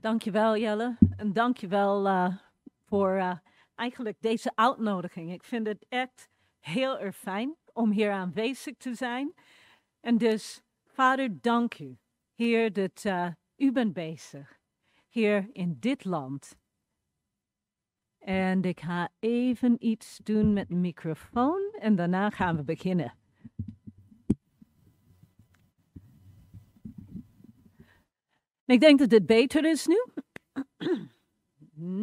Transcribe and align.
Dankjewel 0.00 0.56
Jelle 0.56 0.96
en 1.16 1.32
dankjewel 1.32 2.06
uh, 2.06 2.36
voor 2.86 3.16
uh, 3.16 3.36
eigenlijk 3.74 4.16
deze 4.20 4.52
uitnodiging. 4.54 5.32
Ik 5.32 5.44
vind 5.44 5.66
het 5.66 5.86
echt 5.88 6.28
heel 6.58 6.98
erg 6.98 7.16
fijn 7.16 7.56
om 7.72 7.90
hier 7.90 8.12
aanwezig 8.12 8.76
te 8.76 8.94
zijn. 8.94 9.34
En 10.00 10.18
dus, 10.18 10.62
Vader, 10.86 11.40
dank 11.40 11.78
u, 11.78 11.98
Heer, 12.34 12.72
dat 12.72 13.04
uh, 13.06 13.28
u 13.56 13.72
bent 13.72 13.92
bezig 13.92 14.58
hier 15.08 15.48
in 15.52 15.76
dit 15.80 16.04
land. 16.04 16.56
En 18.18 18.62
ik 18.62 18.80
ga 18.80 19.08
even 19.18 19.76
iets 19.78 20.20
doen 20.22 20.52
met 20.52 20.68
de 20.68 20.74
microfoon 20.74 21.76
en 21.80 21.96
daarna 21.96 22.30
gaan 22.30 22.56
we 22.56 22.64
beginnen. 22.64 23.19
Ik 28.70 28.80
denk 28.80 28.98
dat 28.98 29.08
dit 29.08 29.26
beter 29.26 29.64
is 29.64 29.86
nu. 29.86 30.04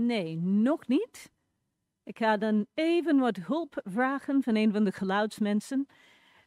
Nee, 0.05 0.37
nog 0.37 0.87
niet. 0.87 1.31
Ik 2.03 2.17
ga 2.17 2.37
dan 2.37 2.65
even 2.73 3.19
wat 3.19 3.35
hulp 3.35 3.81
vragen 3.83 4.43
van 4.43 4.55
een 4.55 4.71
van 4.71 4.83
de 4.83 4.91
geluidsmensen, 4.91 5.87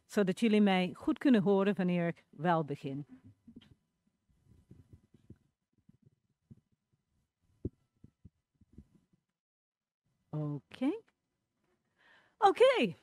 zodat 0.06 0.40
jullie 0.40 0.60
mij 0.60 0.90
goed 0.95 1.18
kunnen 1.18 1.42
horen 1.42 1.74
wanneer 1.74 2.06
ik 2.06 2.24
wel 2.30 2.64
begin. 2.64 3.06
Oké. 10.28 10.90
Oké. 12.38 12.96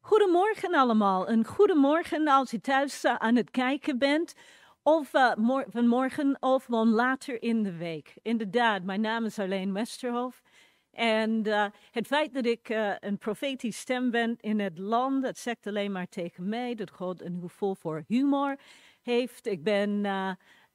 Goedemorgen 0.00 0.74
allemaal. 0.74 1.28
Een 1.28 1.44
goedemorgen 1.44 2.28
als 2.28 2.50
je 2.50 2.60
thuis 2.60 3.04
aan 3.04 3.36
het 3.36 3.50
kijken 3.50 3.98
bent. 3.98 4.34
Of 4.88 5.14
uh, 5.14 5.32
vanmorgen 5.68 6.36
of 6.40 6.64
van 6.64 6.88
later 6.88 7.42
in 7.42 7.62
de 7.62 7.76
week. 7.76 8.14
Inderdaad, 8.22 8.82
mijn 8.82 9.00
naam 9.00 9.24
is 9.24 9.38
Arlene 9.38 9.72
Westerhof. 9.72 10.42
En 10.90 11.46
uh, 11.46 11.66
het 11.90 12.06
feit 12.06 12.34
dat 12.34 12.46
ik 12.46 12.68
uh, 12.68 12.92
een 12.98 13.18
profetische 13.18 13.80
stem 13.80 14.10
ben 14.10 14.36
in 14.40 14.60
het 14.60 14.78
land, 14.78 15.22
dat 15.22 15.38
zegt 15.38 15.66
alleen 15.66 15.92
maar 15.92 16.08
tegen 16.08 16.48
mij 16.48 16.74
dat 16.74 16.90
God 16.90 17.22
een 17.22 17.40
gevoel 17.40 17.74
voor 17.74 18.04
humor 18.06 18.58
heeft. 19.02 19.46
Ik 19.46 19.62
ben 19.62 20.06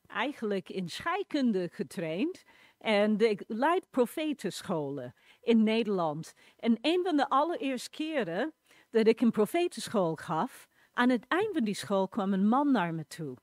eigenlijk 0.07 0.69
in 0.69 0.89
scheikunde 0.89 1.69
getraind 1.71 2.43
en 2.77 3.19
ik 3.19 3.43
leid 3.47 3.89
profetenscholen 3.89 5.13
in 5.41 5.63
Nederland. 5.63 6.33
En 6.59 6.77
een 6.81 6.99
van 7.03 7.17
de 7.17 7.29
allereerste 7.29 7.89
keren 7.89 8.53
dat 8.89 9.07
ik 9.07 9.21
een 9.21 9.31
profetenschool 9.31 10.15
gaf, 10.15 10.67
aan 10.93 11.09
het 11.09 11.25
eind 11.27 11.53
van 11.53 11.63
die 11.63 11.75
school 11.75 12.07
kwam 12.07 12.33
een 12.33 12.47
man 12.47 12.71
naar 12.71 12.93
me 12.93 13.07
toe. 13.07 13.37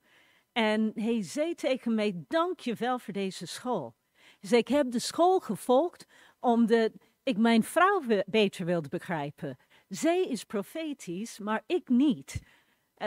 En 0.52 0.90
hij 0.94 1.22
zei 1.22 1.54
tegen 1.54 1.94
mij, 1.94 2.24
dank 2.28 2.60
je 2.60 2.74
wel 2.74 2.98
voor 2.98 3.12
deze 3.12 3.46
school. 3.46 3.94
Ik 4.40 4.68
heb 4.68 4.90
de 4.90 4.98
school 4.98 5.40
gevolgd 5.40 6.06
omdat 6.40 6.92
ik 7.22 7.36
mijn 7.36 7.62
vrouw 7.62 8.02
beter 8.26 8.64
wilde 8.64 8.88
begrijpen. 8.88 9.56
Zij 9.88 10.22
is 10.22 10.44
profetisch, 10.44 11.38
maar 11.38 11.62
ik 11.66 11.88
niet. 11.88 12.42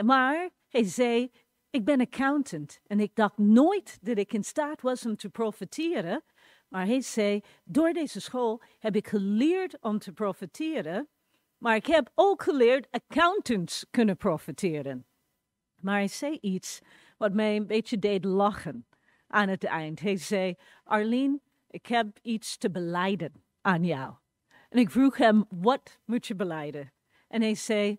Maar 0.04 0.50
hij 0.68 0.84
zei, 0.84 1.30
ik 1.70 1.84
ben 1.84 2.00
accountant 2.00 2.80
en 2.86 3.00
ik 3.00 3.14
dacht 3.14 3.38
nooit 3.38 3.98
dat 4.02 4.18
ik 4.18 4.32
in 4.32 4.44
staat 4.44 4.80
was 4.80 5.06
om 5.06 5.16
te 5.16 5.28
profiteren. 5.28 6.22
Maar 6.68 6.86
hij 6.86 7.00
zei, 7.00 7.40
door 7.64 7.92
deze 7.92 8.20
school 8.20 8.62
heb 8.78 8.96
ik 8.96 9.08
geleerd 9.08 9.80
om 9.80 9.98
te 9.98 10.12
profiteren, 10.12 11.08
maar 11.58 11.76
ik 11.76 11.86
heb 11.86 12.10
ook 12.14 12.42
geleerd 12.42 12.88
accountants 12.90 13.86
kunnen 13.90 14.16
profiteren. 14.16 15.06
Maar 15.80 15.94
hij 15.94 16.08
zei 16.08 16.38
iets 16.40 16.80
wat 17.24 17.32
mij 17.32 17.56
een 17.56 17.66
beetje 17.66 17.98
deed 17.98 18.24
lachen 18.24 18.86
aan 19.26 19.48
het 19.48 19.64
eind. 19.64 20.00
Hij 20.00 20.16
zei, 20.16 20.54
Arlene, 20.84 21.40
ik 21.68 21.86
heb 21.86 22.18
iets 22.22 22.56
te 22.56 22.70
beleiden 22.70 23.32
aan 23.60 23.84
jou. 23.84 24.14
En 24.68 24.78
ik 24.78 24.90
vroeg 24.90 25.16
hem, 25.16 25.44
wat 25.48 25.98
moet 26.04 26.26
je 26.26 26.34
beleiden? 26.34 26.92
En 27.28 27.42
hij 27.42 27.54
zei, 27.54 27.98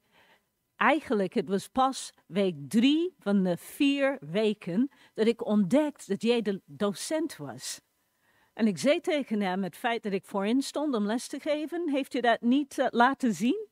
eigenlijk, 0.76 1.34
het 1.34 1.50
was 1.50 1.68
pas 1.68 2.12
week 2.26 2.56
drie 2.68 3.16
van 3.20 3.44
de 3.44 3.58
vier 3.58 4.18
weken 4.20 4.90
dat 5.14 5.28
ik 5.28 5.46
ontdekte 5.46 6.06
dat 6.08 6.22
jij 6.22 6.42
de 6.42 6.62
docent 6.66 7.38
was. 7.38 7.82
En 8.54 8.68
ik 8.68 8.78
zei 8.78 9.00
tegen 9.00 9.42
hem, 9.42 9.64
het 9.64 9.78
feit 9.78 10.04
dat 10.04 10.14
ik 10.14 10.26
voorin 10.26 10.62
stond 10.62 10.96
om 10.96 11.06
les 11.06 11.28
te 11.28 11.40
geven, 11.40 11.90
heeft 11.90 12.14
u 12.14 12.20
dat 12.20 12.42
niet 12.42 12.78
uh, 12.78 12.88
laten 12.90 13.34
zien? 13.34 13.68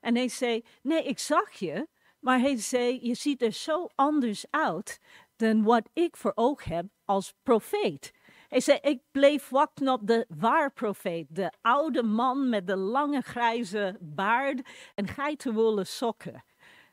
En 0.00 0.14
hij 0.14 0.28
zei, 0.28 0.64
nee, 0.82 1.04
ik 1.04 1.18
zag 1.18 1.52
je, 1.52 1.88
maar 2.24 2.40
hij 2.40 2.56
zei, 2.56 2.98
je 3.02 3.14
ziet 3.14 3.42
er 3.42 3.52
zo 3.52 3.88
anders 3.94 4.44
uit 4.50 5.00
dan 5.36 5.62
wat 5.62 5.88
ik 5.92 6.16
voor 6.16 6.32
oog 6.34 6.64
heb 6.64 6.86
als 7.04 7.34
profeet. 7.42 8.12
Hij 8.48 8.60
zei, 8.60 8.78
ik 8.82 9.00
bleef 9.10 9.48
wachten 9.48 9.88
op 9.88 10.06
de 10.06 10.26
waar 10.28 10.72
profeet, 10.72 11.26
de 11.30 11.52
oude 11.60 12.02
man 12.02 12.48
met 12.48 12.66
de 12.66 12.76
lange 12.76 13.20
grijze 13.20 13.96
baard 14.00 14.68
en 14.94 15.08
geitenwolle 15.08 15.84
sokken. 15.84 16.44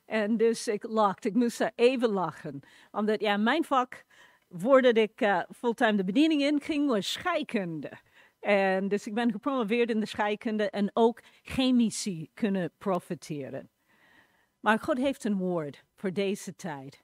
En 0.06 0.38
dus 0.38 0.68
ik 0.68 0.84
lachte, 0.84 1.28
ik 1.28 1.36
moest 1.36 1.72
even 1.76 2.10
lachen. 2.10 2.60
Omdat 2.92 3.22
ja, 3.22 3.38
mijn 3.38 3.64
vak, 3.64 4.04
voordat 4.50 4.98
ik 4.98 5.22
uh, 5.22 5.42
fulltime 5.56 5.96
de 5.96 6.04
bediening 6.04 6.42
inging, 6.42 6.88
was 6.88 7.12
scheikunde. 7.12 7.92
En 8.40 8.88
dus 8.88 9.08
ik 9.08 9.14
ben 9.14 9.32
gepromoveerd 9.32 9.90
in 9.90 10.00
de 10.00 10.06
scheikunde 10.06 10.70
en 10.70 10.90
ook 10.94 11.22
chemici 11.42 12.30
kunnen 12.34 12.72
profiteren. 12.78 13.70
Maar 14.62 14.80
God 14.80 14.98
heeft 14.98 15.24
een 15.24 15.38
woord 15.38 15.84
voor 15.96 16.14
deze 16.14 16.56
tijd. 16.56 17.04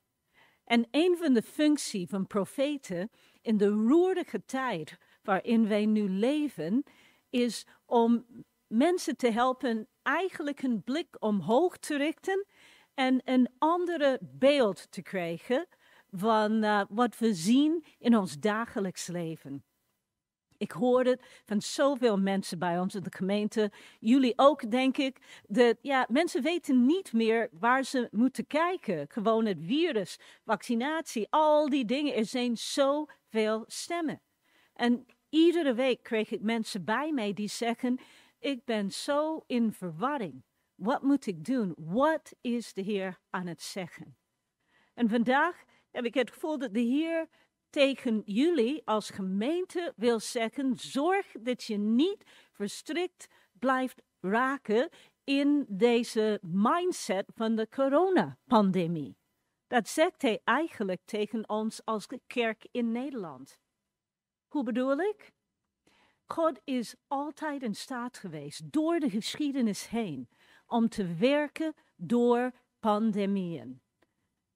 En 0.63 0.88
een 0.91 1.18
van 1.18 1.34
de 1.34 1.41
functies 1.41 2.09
van 2.09 2.28
profeten 2.28 3.09
in 3.41 3.57
de 3.57 3.69
roerige 3.69 4.45
tijd 4.45 4.97
waarin 5.23 5.68
wij 5.68 5.85
nu 5.85 6.09
leven, 6.09 6.84
is 7.29 7.66
om 7.85 8.25
mensen 8.68 9.18
te 9.18 9.31
helpen 9.31 9.88
eigenlijk 10.01 10.62
een 10.62 10.84
blik 10.84 11.16
omhoog 11.19 11.78
te 11.78 11.97
richten 11.97 12.45
en 12.94 13.22
een 13.23 13.50
andere 13.57 14.19
beeld 14.22 14.91
te 14.91 15.01
krijgen 15.01 15.68
van 16.12 16.63
uh, 16.63 16.81
wat 16.89 17.18
we 17.18 17.34
zien 17.34 17.85
in 18.00 18.18
ons 18.18 18.39
dagelijks 18.39 19.07
leven. 19.07 19.63
Ik 20.57 20.72
hoor 20.72 21.06
het 21.06 21.22
van 21.45 21.62
zoveel 21.62 22.18
mensen 22.18 22.59
bij 22.59 22.79
ons 22.79 22.95
in 22.95 23.03
de 23.03 23.12
gemeente. 23.16 23.72
Jullie 24.00 24.34
ook, 24.35 24.72
denk 24.72 24.97
ik. 24.97 25.41
Dat 25.47 25.78
ja, 25.81 26.07
mensen 26.09 26.41
weten 26.41 26.85
niet 26.85 27.13
meer 27.13 27.50
waar 27.51 27.84
ze 27.84 28.07
moeten 28.12 28.47
kijken. 28.47 29.06
Gewoon 29.09 29.45
het 29.45 29.57
virus, 29.62 30.19
vaccinatie, 30.45 31.28
al 31.29 31.69
die 31.69 31.85
dingen. 31.85 32.16
Er 32.16 32.25
zijn 32.25 32.57
zoveel 32.57 33.63
stemmen. 33.68 34.22
En 34.73 35.06
iedere 35.29 35.73
week 35.73 36.03
kreeg 36.03 36.31
ik 36.31 36.41
mensen 36.41 36.84
bij 36.84 37.12
mij 37.12 37.34
die 37.34 37.50
zeggen: 37.50 38.00
Ik 38.39 38.66
ben 38.66 38.91
zo 38.91 39.44
in 39.47 39.74
verwarring. 39.74 40.44
Wat 40.75 41.01
moet 41.01 41.25
ik 41.25 41.45
doen? 41.45 41.74
Wat 41.78 42.34
is 42.41 42.74
de 42.74 42.81
Heer 42.81 43.19
aan 43.29 43.47
het 43.47 43.62
zeggen? 43.62 44.18
En 44.94 45.09
vandaag 45.09 45.63
heb 45.91 46.06
ik 46.06 46.13
het 46.13 46.31
gevoel 46.31 46.57
dat 46.57 46.74
de 46.74 46.79
Heer 46.79 47.28
tegen 47.69 48.22
jullie 48.25 48.81
als 48.85 49.09
gemeente 49.09 49.94
wil 49.95 50.19
zeggen: 50.19 50.75
zorg 50.75 51.31
dat 51.39 51.63
je 51.63 51.78
niet 51.78 52.23
verstrikt 52.51 53.28
blijft 53.59 54.01
raken 54.19 54.89
in 55.23 55.66
deze 55.69 56.39
mindset 56.41 57.31
van 57.35 57.56
de 57.56 57.67
coronapandemie. 57.69 59.17
Dat 59.67 59.88
zegt 59.88 60.22
hij 60.22 60.41
eigenlijk 60.44 61.01
tegen 61.06 61.50
ons 61.50 61.85
als 61.85 62.07
kerk 62.27 62.67
in 62.72 62.91
Nederland. 62.91 63.59
Hoe 64.47 64.63
bedoel 64.63 64.97
ik? 65.00 65.31
God 66.25 66.59
is 66.63 66.95
altijd 67.07 67.63
in 67.63 67.75
staat 67.75 68.17
geweest, 68.17 68.72
door 68.72 69.00
de 69.00 69.09
geschiedenis 69.09 69.88
heen, 69.88 70.29
om 70.66 70.89
te 70.89 71.16
werken 71.16 71.73
door 71.95 72.51
pandemieën. 72.79 73.81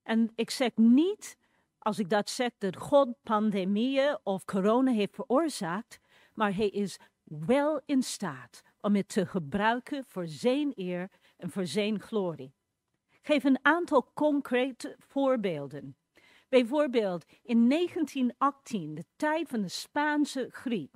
En 0.04 0.32
ik 0.36 0.50
zeg 0.50 0.76
niet 0.76 1.38
als 1.82 2.00
ik 2.00 2.10
dat 2.10 2.30
zeg, 2.30 2.52
dat 2.58 2.78
God 2.78 3.16
pandemieën 3.24 4.18
of 4.24 4.46
corona 4.46 4.92
heeft 4.92 5.16
veroorzaakt, 5.16 6.00
maar 6.34 6.56
hij 6.56 6.70
is 6.70 7.00
wel 7.24 7.82
in 7.86 8.04
staat 8.04 8.62
om 8.82 8.96
het 8.96 9.08
te 9.08 9.26
gebruiken 9.26 10.06
voor 10.08 10.28
zijn 10.28 10.72
eer 10.76 11.10
en 11.38 11.50
voor 11.50 11.66
zijn 11.66 12.00
glorie. 12.00 12.54
Ik 13.10 13.28
geef 13.28 13.44
een 13.44 13.60
aantal 13.62 14.12
concrete 14.14 14.96
voorbeelden. 15.00 15.96
Bijvoorbeeld 16.50 17.26
in 17.44 17.70
1918, 17.70 18.96
de 18.96 19.06
tijd 19.16 19.50
van 19.50 19.62
de 19.62 19.70
Spaanse 19.70 20.48
griep. 20.52 20.96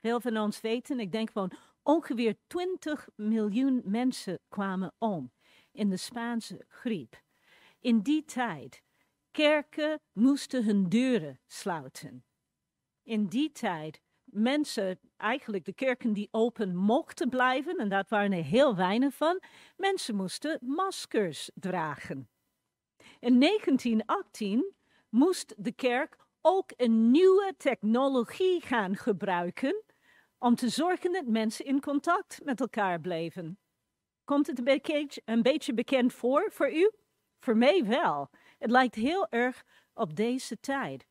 Veel 0.00 0.20
van 0.20 0.36
ons 0.36 0.60
weten, 0.60 1.00
ik 1.00 1.12
denk 1.12 1.30
gewoon 1.30 1.52
ongeveer 1.82 2.36
20 2.46 3.08
miljoen 3.16 3.82
mensen 3.84 4.38
kwamen 4.48 4.94
om 4.98 5.32
in 5.72 5.90
de 5.90 5.96
Spaanse 5.96 6.64
griep. 6.68 7.22
In 7.80 8.00
die 8.00 8.24
tijd 8.24 8.84
Kerken 9.36 10.00
moesten 10.12 10.64
hun 10.64 10.88
deuren 10.88 11.40
sluiten. 11.46 12.24
In 13.02 13.26
die 13.26 13.52
tijd, 13.52 14.00
mensen, 14.24 14.98
eigenlijk 15.16 15.64
de 15.64 15.74
kerken 15.74 16.12
die 16.12 16.28
open 16.30 16.76
mochten 16.76 17.28
blijven, 17.28 17.76
en 17.76 17.88
dat 17.88 18.08
waren 18.08 18.32
er 18.32 18.44
heel 18.44 18.76
weinig 18.76 19.14
van, 19.14 19.42
mensen 19.76 20.14
moesten 20.14 20.58
maskers 20.60 21.50
dragen. 21.54 22.28
In 23.20 23.40
1918 23.40 24.74
moest 25.08 25.54
de 25.56 25.72
kerk 25.72 26.16
ook 26.40 26.72
een 26.76 27.10
nieuwe 27.10 27.54
technologie 27.56 28.60
gaan 28.60 28.96
gebruiken 28.96 29.82
om 30.38 30.54
te 30.54 30.68
zorgen 30.68 31.12
dat 31.12 31.26
mensen 31.26 31.64
in 31.64 31.80
contact 31.80 32.40
met 32.44 32.60
elkaar 32.60 33.00
bleven. 33.00 33.58
Komt 34.24 34.46
het 34.46 34.58
een 34.58 34.64
beetje, 34.64 35.22
een 35.24 35.42
beetje 35.42 35.74
bekend 35.74 36.12
voor 36.12 36.50
voor 36.52 36.72
u? 36.72 36.90
Voor 37.38 37.56
mij 37.56 37.84
wel. 37.84 38.30
Het 38.58 38.70
lijkt 38.70 38.94
heel 38.94 39.26
erg 39.28 39.64
op 39.94 40.16
deze 40.16 40.60
tijd. 40.60 41.06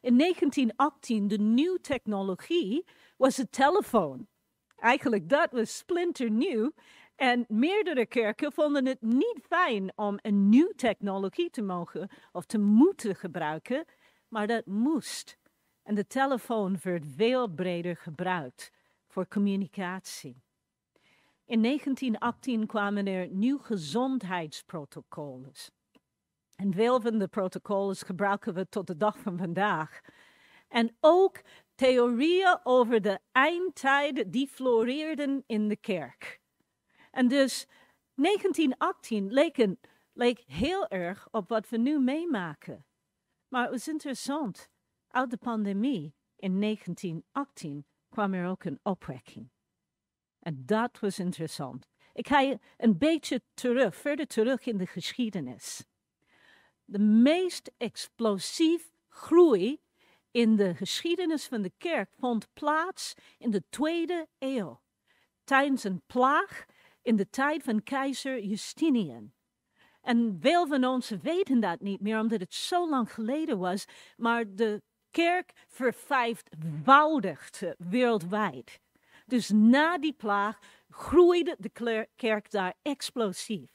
In 0.00 0.18
1918, 0.18 1.28
de 1.28 1.38
nieuwe 1.38 1.80
technologie 1.80 2.84
was 3.16 3.36
de 3.36 3.48
telefoon. 3.48 4.26
Eigenlijk 4.76 5.28
dat 5.28 5.52
was 5.52 5.76
splinternieuw. 5.76 6.72
En 7.16 7.44
meerdere 7.48 8.06
kerken 8.06 8.52
vonden 8.52 8.86
het 8.86 9.02
niet 9.02 9.40
fijn 9.48 9.92
om 9.94 10.18
een 10.22 10.48
nieuwe 10.48 10.74
technologie 10.74 11.50
te 11.50 11.62
mogen 11.62 12.10
of 12.32 12.44
te 12.44 12.58
moeten 12.58 13.16
gebruiken, 13.16 13.84
maar 14.28 14.46
dat 14.46 14.66
moest. 14.66 15.38
En 15.82 15.94
de 15.94 16.06
telefoon 16.06 16.78
werd 16.82 17.04
veel 17.16 17.48
breder 17.48 17.96
gebruikt 17.96 18.72
voor 19.06 19.28
communicatie. 19.28 20.42
In 21.44 21.62
1918 21.62 22.66
kwamen 22.66 23.06
er 23.06 23.28
nieuwe 23.28 23.62
gezondheidsprotocollen. 23.62 25.52
En 26.56 26.72
veel 26.74 27.00
van 27.00 27.18
de 27.18 27.28
protocollen 27.28 27.96
gebruiken 27.96 28.54
we 28.54 28.68
tot 28.68 28.86
de 28.86 28.96
dag 28.96 29.18
van 29.18 29.38
vandaag. 29.38 30.00
En 30.68 30.96
ook 31.00 31.42
theorieën 31.74 32.60
over 32.62 33.02
de 33.02 33.18
eindtijd 33.32 34.32
die 34.32 34.48
floreerden 34.48 35.44
in 35.46 35.68
de 35.68 35.76
kerk. 35.76 36.40
En 37.10 37.28
dus 37.28 37.66
1918 38.14 39.32
leek, 39.32 39.66
leek 40.12 40.42
heel 40.46 40.88
erg 40.88 41.28
op 41.30 41.48
wat 41.48 41.68
we 41.68 41.76
nu 41.76 42.00
meemaken. 42.00 42.84
Maar 43.48 43.62
het 43.62 43.70
was 43.70 43.88
interessant. 43.88 44.70
Uit 45.08 45.30
de 45.30 45.36
pandemie 45.36 46.14
in 46.36 46.60
1918 46.60 47.86
kwam 48.08 48.34
er 48.34 48.48
ook 48.48 48.64
een 48.64 48.80
opwekking. 48.82 49.50
En 50.38 50.62
dat 50.66 51.00
was 51.00 51.18
interessant. 51.18 51.88
Ik 52.12 52.28
ga 52.28 52.40
je 52.40 52.58
een 52.76 52.98
beetje 52.98 53.42
terug, 53.54 53.96
verder 53.96 54.26
terug 54.26 54.66
in 54.66 54.76
de 54.76 54.86
geschiedenis. 54.86 55.84
De 56.88 56.98
meest 56.98 57.70
explosief 57.76 58.92
groei 59.08 59.80
in 60.30 60.56
de 60.56 60.74
geschiedenis 60.74 61.46
van 61.46 61.62
de 61.62 61.72
kerk 61.78 62.10
vond 62.18 62.48
plaats 62.54 63.14
in 63.38 63.50
de 63.50 63.62
tweede 63.68 64.28
eeuw, 64.38 64.80
tijdens 65.44 65.84
een 65.84 66.02
plaag 66.06 66.64
in 67.02 67.16
de 67.16 67.30
tijd 67.30 67.62
van 67.62 67.82
keizer 67.82 68.42
Justinian. 68.42 69.32
En 70.00 70.38
veel 70.40 70.66
van 70.66 70.84
ons 70.84 71.08
weten 71.08 71.60
dat 71.60 71.80
niet 71.80 72.00
meer, 72.00 72.20
omdat 72.20 72.40
het 72.40 72.54
zo 72.54 72.88
lang 72.88 73.12
geleden 73.12 73.58
was, 73.58 73.84
maar 74.16 74.54
de 74.54 74.82
kerk 75.10 75.52
vervijfvoudigde 75.66 77.74
wereldwijd. 77.78 78.80
Dus 79.26 79.50
na 79.50 79.98
die 79.98 80.12
plaag 80.12 80.58
groeide 80.90 81.56
de 81.58 82.06
kerk 82.16 82.50
daar 82.50 82.74
explosief. 82.82 83.70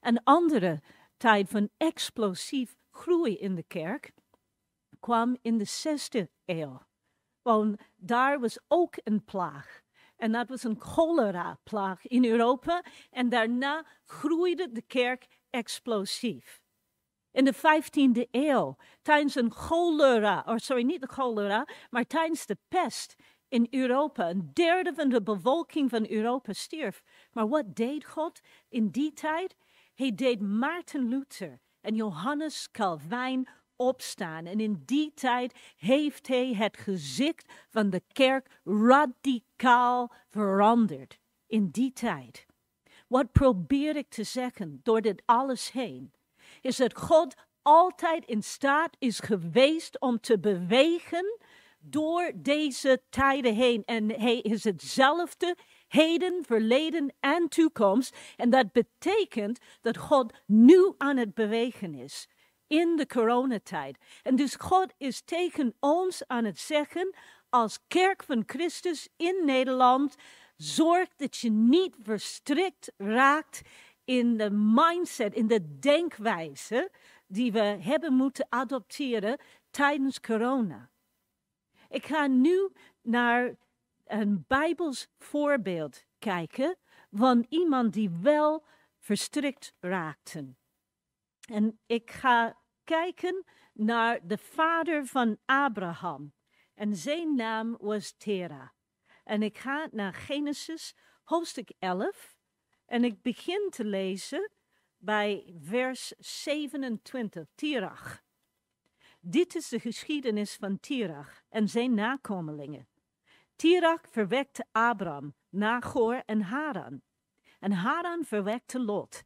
Een 0.00 0.24
andere 0.24 0.80
tijd 1.22 1.48
van 1.48 1.68
explosief 1.76 2.76
groei 2.90 3.36
in 3.38 3.54
de 3.54 3.62
kerk 3.62 4.12
kwam 5.00 5.36
in 5.42 5.58
de 5.58 5.64
zesde 5.64 6.30
eeuw. 6.44 6.82
Want 7.42 7.80
daar 7.96 8.40
was 8.40 8.58
ook 8.68 8.94
een 9.04 9.24
plaag. 9.24 9.80
En 10.16 10.32
dat 10.32 10.48
was 10.48 10.62
een 10.62 10.80
cholera-plaag 10.80 12.06
in 12.06 12.24
Europa. 12.24 12.84
En 13.10 13.28
daarna 13.28 13.86
groeide 14.04 14.72
de 14.72 14.82
kerk 14.82 15.26
explosief. 15.50 16.62
In 17.30 17.44
de 17.44 17.54
15e 17.54 18.30
eeuw, 18.30 18.76
tijdens 19.02 19.34
een 19.34 19.52
cholera, 19.52 20.42
of 20.46 20.60
sorry, 20.60 20.82
niet 20.82 21.00
de 21.00 21.12
cholera, 21.12 21.68
maar 21.90 22.04
tijdens 22.04 22.46
de 22.46 22.58
pest 22.68 23.14
in 23.48 23.66
Europa. 23.70 24.30
Een 24.30 24.50
derde 24.52 24.94
van 24.94 25.08
de 25.08 25.22
bevolking 25.22 25.90
van 25.90 26.10
Europa 26.10 26.52
stierf. 26.52 27.02
Maar 27.32 27.48
wat 27.48 27.76
deed 27.76 28.04
God 28.04 28.40
in 28.68 28.88
die 28.88 29.12
tijd? 29.12 29.56
Hij 30.02 30.14
deed 30.14 30.40
Maarten 30.40 31.08
Luther 31.08 31.60
en 31.80 31.94
Johannes 31.94 32.68
Calvijn 32.70 33.48
opstaan. 33.76 34.46
En 34.46 34.60
in 34.60 34.82
die 34.84 35.12
tijd 35.14 35.54
heeft 35.76 36.26
hij 36.26 36.54
het 36.54 36.76
gezicht 36.76 37.52
van 37.68 37.90
de 37.90 38.02
kerk 38.12 38.60
radicaal 38.64 40.12
veranderd. 40.28 41.18
In 41.46 41.68
die 41.68 41.92
tijd. 41.92 42.46
Wat 43.08 43.32
probeer 43.32 43.96
ik 43.96 44.08
te 44.08 44.24
zeggen 44.24 44.80
door 44.82 45.00
dit 45.00 45.22
alles 45.24 45.72
heen? 45.72 46.12
Is 46.60 46.76
dat 46.76 46.96
God 46.96 47.34
altijd 47.62 48.24
in 48.24 48.42
staat 48.42 48.96
is 48.98 49.20
geweest 49.20 50.00
om 50.00 50.20
te 50.20 50.38
bewegen 50.38 51.38
door 51.78 52.32
deze 52.34 53.02
tijden 53.08 53.54
heen. 53.54 53.82
En 53.84 54.10
hij 54.10 54.38
is 54.38 54.64
hetzelfde 54.64 55.56
heden, 55.92 56.44
verleden 56.46 57.14
en 57.20 57.48
toekomst. 57.48 58.16
En 58.36 58.50
dat 58.50 58.72
betekent 58.72 59.58
dat 59.80 59.96
God 59.96 60.32
nu 60.46 60.94
aan 60.98 61.16
het 61.16 61.34
bewegen 61.34 61.94
is 61.94 62.28
in 62.66 62.96
de 62.96 63.06
coronatijd. 63.06 63.98
En 64.22 64.36
dus 64.36 64.54
God 64.54 64.92
is 64.98 65.20
tegen 65.20 65.74
ons 65.80 66.26
aan 66.26 66.44
het 66.44 66.58
zeggen, 66.58 67.14
als 67.48 67.78
kerk 67.88 68.22
van 68.22 68.42
Christus 68.46 69.08
in 69.16 69.42
Nederland, 69.44 70.16
zorg 70.56 71.08
dat 71.16 71.36
je 71.36 71.50
niet 71.50 71.96
verstrikt 72.02 72.92
raakt 72.96 73.62
in 74.04 74.36
de 74.36 74.50
mindset, 74.50 75.34
in 75.34 75.46
de 75.46 75.78
denkwijze 75.78 76.90
die 77.26 77.52
we 77.52 77.76
hebben 77.80 78.12
moeten 78.12 78.46
adopteren 78.48 79.38
tijdens 79.70 80.20
corona. 80.20 80.90
Ik 81.88 82.06
ga 82.06 82.26
nu 82.26 82.72
naar 83.02 83.56
een 84.12 84.44
Bijbels 84.48 85.08
voorbeeld 85.18 86.04
kijken 86.18 86.76
van 87.10 87.46
iemand 87.48 87.92
die 87.92 88.10
wel 88.10 88.66
verstrikt 88.98 89.74
raakte. 89.80 90.54
En 91.48 91.80
ik 91.86 92.10
ga 92.10 92.60
kijken 92.84 93.44
naar 93.72 94.26
de 94.26 94.38
vader 94.38 95.06
van 95.06 95.38
Abraham. 95.44 96.32
En 96.74 96.96
zijn 96.96 97.34
naam 97.34 97.76
was 97.80 98.12
Tera. 98.12 98.74
En 99.24 99.42
ik 99.42 99.58
ga 99.58 99.88
naar 99.90 100.14
Genesis 100.14 100.96
hoofdstuk 101.22 101.72
11. 101.78 102.36
En 102.86 103.04
ik 103.04 103.22
begin 103.22 103.68
te 103.70 103.84
lezen 103.84 104.50
bij 104.96 105.54
vers 105.60 106.14
27, 106.18 107.46
Tirach. 107.54 108.22
Dit 109.20 109.54
is 109.54 109.68
de 109.68 109.80
geschiedenis 109.80 110.54
van 110.54 110.80
Tirach 110.80 111.42
en 111.48 111.68
zijn 111.68 111.94
nakomelingen. 111.94 112.86
Tirach 113.62 114.06
verwekte 114.10 114.64
Abram, 114.72 115.34
Nagor 115.50 116.22
en 116.26 116.40
Haran. 116.40 117.02
En 117.60 117.72
Haran 117.72 118.24
verwekte 118.24 118.78
Lot. 118.78 119.24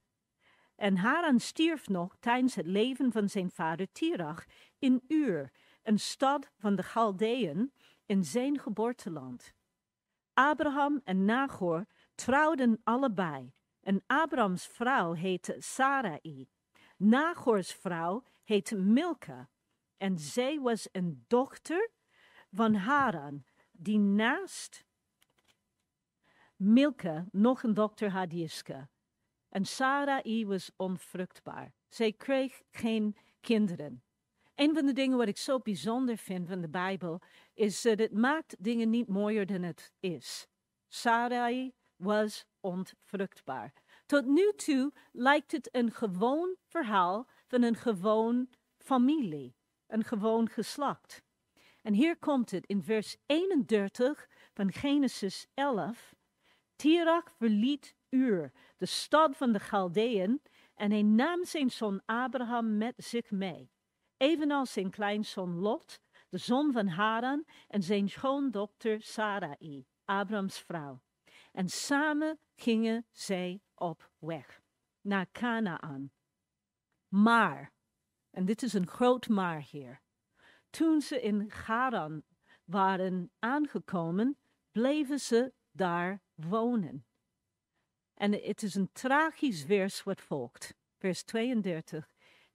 En 0.74 0.96
Haran 0.96 1.40
stierf 1.40 1.88
nog 1.88 2.16
tijdens 2.20 2.54
het 2.54 2.66
leven 2.66 3.12
van 3.12 3.28
zijn 3.28 3.50
vader 3.50 3.92
Tirach 3.92 4.46
in 4.78 5.02
Ur, 5.08 5.52
een 5.82 5.98
stad 5.98 6.50
van 6.58 6.76
de 6.76 6.82
Galdeën 6.82 7.72
in 8.06 8.24
zijn 8.24 8.58
geboorteland. 8.58 9.52
Abraham 10.34 11.00
en 11.04 11.24
Nagor 11.24 11.86
trouwden 12.14 12.80
allebei. 12.84 13.52
En 13.80 14.02
Abrams 14.06 14.66
vrouw 14.66 15.12
heette 15.12 15.56
Sarai. 15.58 16.48
Nagors 16.96 17.72
vrouw 17.72 18.22
heette 18.44 18.76
Milka. 18.76 19.48
En 19.96 20.18
zij 20.18 20.60
was 20.60 20.88
een 20.92 21.24
dochter 21.26 21.90
van 22.50 22.74
Haran, 22.74 23.44
die 23.78 23.98
naast 23.98 24.84
Milka 26.56 27.26
nog 27.30 27.62
een 27.62 27.74
dochter 27.74 28.10
had. 28.10 28.32
En 29.48 29.64
Sarai 29.64 30.46
was 30.46 30.70
onvruchtbaar. 30.76 31.74
Zij 31.88 32.12
kreeg 32.12 32.62
geen 32.70 33.16
kinderen. 33.40 34.02
Een 34.54 34.74
van 34.74 34.86
de 34.86 34.92
dingen 34.92 35.18
wat 35.18 35.28
ik 35.28 35.38
zo 35.38 35.58
bijzonder 35.58 36.16
vind 36.16 36.48
van 36.48 36.60
de 36.60 36.68
Bijbel 36.68 37.20
is 37.54 37.82
dat 37.82 37.98
het 37.98 38.12
maakt 38.12 38.56
dingen 38.58 38.90
niet 38.90 39.08
mooier 39.08 39.46
dan 39.46 39.62
het 39.62 39.92
is. 40.00 40.46
Sarai 40.88 41.74
was 41.96 42.46
onvruchtbaar. 42.60 43.72
Tot 44.06 44.26
nu 44.26 44.52
toe 44.56 44.92
lijkt 45.12 45.52
het 45.52 45.74
een 45.74 45.92
gewoon 45.92 46.56
verhaal 46.64 47.28
van 47.46 47.62
een 47.62 47.76
gewoon 47.76 48.48
familie, 48.78 49.56
een 49.86 50.04
gewoon 50.04 50.48
geslacht. 50.48 51.24
En 51.86 51.94
hier 51.94 52.16
komt 52.18 52.50
het 52.50 52.66
in 52.66 52.82
vers 52.82 53.16
31 53.26 54.28
van 54.54 54.72
Genesis 54.72 55.46
11. 55.54 56.14
Tirach 56.76 57.32
verliet 57.36 57.96
Ur, 58.08 58.52
de 58.76 58.86
stad 58.86 59.36
van 59.36 59.52
de 59.52 59.60
Galdeën, 59.60 60.42
en 60.74 60.90
hij 60.90 61.02
nam 61.02 61.44
zijn 61.44 61.70
zoon 61.70 62.02
Abraham 62.04 62.76
met 62.76 62.94
zich 62.96 63.30
mee, 63.30 63.70
evenals 64.16 64.72
zijn 64.72 64.90
kleinzoon 64.90 65.58
Lot, 65.58 66.00
de 66.28 66.38
zoon 66.38 66.72
van 66.72 66.86
Haran, 66.86 67.44
en 67.68 67.82
zijn 67.82 68.08
schoondochter 68.08 69.02
Sarai, 69.02 69.86
Abrahams 70.04 70.58
vrouw. 70.58 71.00
En 71.52 71.68
samen 71.68 72.38
gingen 72.54 73.06
zij 73.12 73.60
op 73.74 74.10
weg 74.18 74.62
naar 75.00 75.26
Canaan. 75.32 76.10
Maar, 77.08 77.72
en 78.30 78.44
dit 78.44 78.62
is 78.62 78.72
een 78.72 78.86
groot 78.86 79.28
maar 79.28 79.60
hier, 79.60 80.04
toen 80.76 81.00
ze 81.00 81.20
in 81.20 81.50
Garan 81.50 82.22
waren 82.64 83.30
aangekomen, 83.38 84.36
bleven 84.72 85.20
ze 85.20 85.52
daar 85.70 86.20
wonen. 86.34 87.04
En 88.14 88.32
het 88.32 88.62
is 88.62 88.74
een 88.74 88.92
tragisch 88.92 89.64
vers 89.64 90.02
wat 90.02 90.20
volgt. 90.20 90.74
Vers 90.98 91.22
32. 91.22 92.10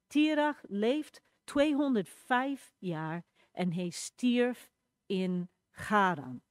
Tirach 0.07 0.61
leeft 0.67 1.21
205 1.43 2.73
jaar 2.77 3.23
en 3.51 3.73
hij 3.73 3.89
stierf 3.89 4.71
in 5.05 5.49
Garan. 5.69 6.41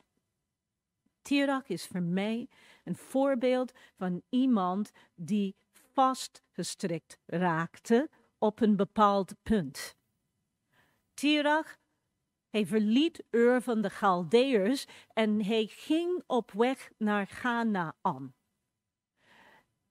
Tirach 1.23 1.69
is 1.69 1.87
voor 1.87 2.03
mij 2.03 2.49
een 2.85 2.97
voorbeeld 2.97 3.73
van 3.97 4.23
iemand 4.29 4.91
die 5.15 5.57
vastgestrikt 5.73 7.19
raakte 7.27 8.11
op 8.39 8.61
een 8.61 8.77
bepaald 8.77 9.35
punt. 9.43 9.99
Tirach, 11.21 11.77
hij 12.49 12.67
verliet 12.67 13.25
Ur 13.31 13.61
van 13.61 13.81
de 13.81 13.91
Galdeërs 13.91 14.87
en 15.13 15.45
hij 15.45 15.67
ging 15.67 16.23
op 16.27 16.51
weg 16.51 16.91
naar 16.99 17.39
Canaan. 17.41 18.35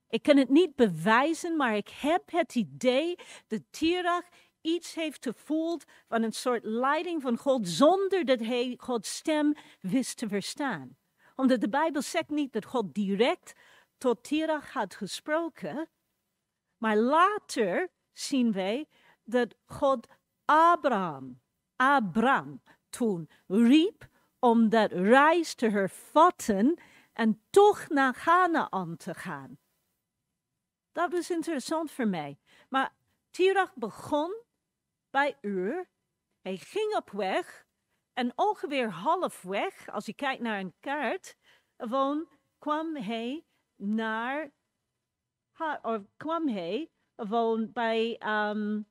Ik 0.08 0.22
kan 0.22 0.36
het 0.36 0.48
niet 0.48 0.74
bewijzen, 0.74 1.56
maar 1.56 1.76
ik 1.76 1.88
heb 1.88 2.30
het 2.30 2.54
idee 2.54 3.16
dat 3.46 3.60
Tirach 3.70 4.28
iets 4.60 4.94
heeft 4.94 5.24
gevoeld 5.24 5.84
van 6.08 6.22
een 6.22 6.32
soort 6.32 6.64
leiding 6.64 7.22
van 7.22 7.36
God 7.36 7.68
zonder 7.68 8.24
dat 8.24 8.40
hij 8.40 8.74
Gods 8.78 9.16
stem 9.16 9.54
wist 9.80 10.16
te 10.16 10.28
verstaan. 10.28 10.96
Omdat 11.36 11.60
de 11.60 11.68
Bijbel 11.68 12.02
zegt 12.02 12.28
niet 12.28 12.52
dat 12.52 12.64
God 12.64 12.94
direct 12.94 13.52
tot 13.98 14.22
Tirach 14.22 14.72
had 14.72 14.94
gesproken, 14.94 15.88
maar 16.76 16.96
later 16.96 17.90
zien 18.12 18.52
wij 18.52 18.88
dat 19.24 19.54
God 19.64 20.06
Abraham, 20.52 21.40
Abraham 21.76 22.62
toen 22.88 23.30
riep 23.46 24.08
om 24.38 24.68
dat 24.68 24.92
reis 24.92 25.54
te 25.54 25.68
hervatten 25.68 26.80
en 27.12 27.42
toch 27.50 27.88
naar 27.88 28.22
Canaan 28.24 28.96
te 28.96 29.14
gaan. 29.14 29.58
Dat 30.92 31.12
was 31.12 31.30
interessant 31.30 31.90
voor 31.90 32.08
mij. 32.08 32.38
Maar 32.68 32.94
Tirach 33.30 33.74
begon 33.74 34.42
bij 35.10 35.38
Ur. 35.40 35.88
Hij 36.40 36.56
ging 36.56 36.96
op 36.96 37.10
weg 37.10 37.66
en 38.12 38.32
ongeveer 38.34 38.90
halfweg, 38.90 39.88
als 39.88 40.06
je 40.06 40.14
kijkt 40.14 40.42
naar 40.42 40.60
een 40.60 40.74
kaart, 40.80 41.36
gewoon 41.76 42.28
kwam 42.58 42.96
hij 42.96 43.44
naar, 43.76 44.50
of 45.82 46.02
kwam 46.16 46.48
hij 46.48 46.90
gewoon 47.16 47.72
bij 47.72 48.20
um. 48.26 48.88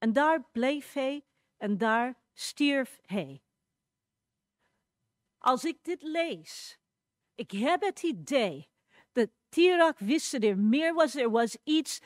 En 0.00 0.12
daar 0.12 0.50
bleef 0.52 0.92
hij 0.92 1.24
en 1.56 1.78
daar 1.78 2.18
stierf 2.32 2.98
hij. 3.06 3.42
Als 5.38 5.64
ik 5.64 5.84
dit 5.84 6.02
lees, 6.02 6.78
ik 7.34 7.50
heb 7.50 7.80
het 7.82 8.02
idee 8.02 8.70
dat 9.12 9.28
Tirach 9.48 9.98
wist 9.98 10.32
er 10.34 10.58
meer 10.58 10.94
was. 10.94 11.14
Er 11.14 11.30
was 11.30 11.56
iets 11.64 12.00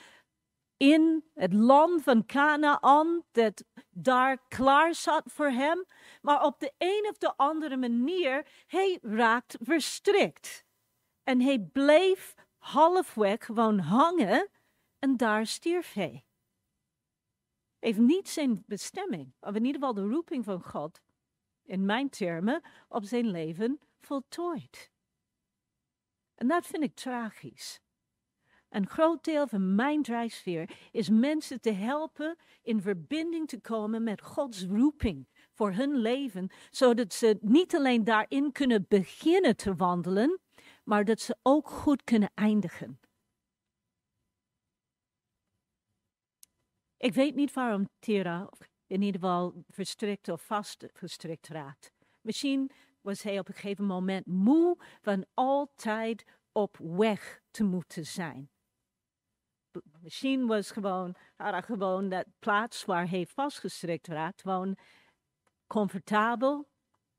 in 0.77 1.25
het 1.35 1.53
land 1.53 2.03
van 2.03 2.27
Canaan 2.27 3.25
dat 3.33 3.65
daar 3.91 4.39
klaar 4.49 4.95
zat 4.95 5.33
voor 5.33 5.51
hem. 5.51 5.85
Maar 6.23 6.45
op 6.45 6.61
de 6.61 6.73
een 6.79 7.07
of 7.11 7.19
de 7.19 7.37
andere 7.37 7.77
manier, 7.77 8.47
hij 8.67 8.99
raakt 9.03 9.57
verstrikt. 9.61 10.65
En 11.23 11.41
hij 11.41 11.59
bleef 11.73 12.35
halfweg 12.57 13.45
gewoon 13.45 13.79
hangen 13.79 14.49
en 14.99 15.17
daar 15.17 15.47
stierf 15.47 15.93
hij. 15.93 16.24
Heeft 17.85 17.99
niet 17.99 18.29
zijn 18.29 18.65
bestemming, 18.67 19.33
of 19.41 19.55
in 19.55 19.65
ieder 19.65 19.81
geval 19.81 19.95
de 19.95 20.09
roeping 20.09 20.45
van 20.45 20.63
God, 20.63 21.01
in 21.63 21.85
mijn 21.85 22.09
termen, 22.09 22.63
op 22.89 23.05
zijn 23.05 23.27
leven 23.27 23.81
voltooid. 24.01 24.91
En 26.35 26.49
dat 26.49 26.67
vind 26.67 26.83
ik 26.83 26.95
tragisch. 26.95 27.81
Een 28.69 28.87
groot 28.89 29.25
deel 29.25 29.47
van 29.47 29.75
mijn 29.75 30.03
drijfveer 30.03 30.71
is 30.91 31.09
mensen 31.09 31.61
te 31.61 31.73
helpen 31.73 32.37
in 32.63 32.83
verbinding 32.83 33.49
te 33.49 33.61
komen 33.61 34.03
met 34.03 34.23
Gods 34.23 34.65
roeping 34.65 35.29
voor 35.53 35.73
hun 35.73 35.97
leven, 35.97 36.51
zodat 36.71 37.13
ze 37.13 37.39
niet 37.41 37.75
alleen 37.75 38.05
daarin 38.05 38.53
kunnen 38.53 38.87
beginnen 38.89 39.57
te 39.57 39.75
wandelen, 39.75 40.41
maar 40.85 41.05
dat 41.05 41.21
ze 41.21 41.37
ook 41.43 41.69
goed 41.69 42.05
kunnen 42.05 42.31
eindigen. 42.35 42.99
Ik 47.05 47.15
weet 47.15 47.35
niet 47.35 47.53
waarom 47.53 47.89
Tira 47.99 48.49
in 48.87 49.03
ieder 49.03 49.21
geval 49.21 49.65
verstrikt 49.69 50.29
of 50.29 50.43
vastgestrikt 50.43 51.49
raakt. 51.49 51.93
Misschien 52.21 52.71
was 53.01 53.23
hij 53.23 53.39
op 53.39 53.49
een 53.49 53.55
gegeven 53.55 53.85
moment 53.85 54.27
moe 54.27 54.77
van 55.01 55.27
altijd 55.35 56.25
op 56.53 56.77
weg 56.81 57.41
te 57.51 57.65
moeten 57.65 58.07
zijn. 58.07 58.51
Misschien 60.01 60.47
was 60.47 60.71
gewoon, 60.71 61.15
had 61.37 61.65
gewoon 61.65 62.09
dat 62.09 62.27
plaats 62.39 62.85
waar 62.85 63.11
hij 63.11 63.27
vastgestrikt 63.27 64.07
raakt, 64.07 64.41
gewoon 64.41 64.77
comfortabel. 65.67 66.69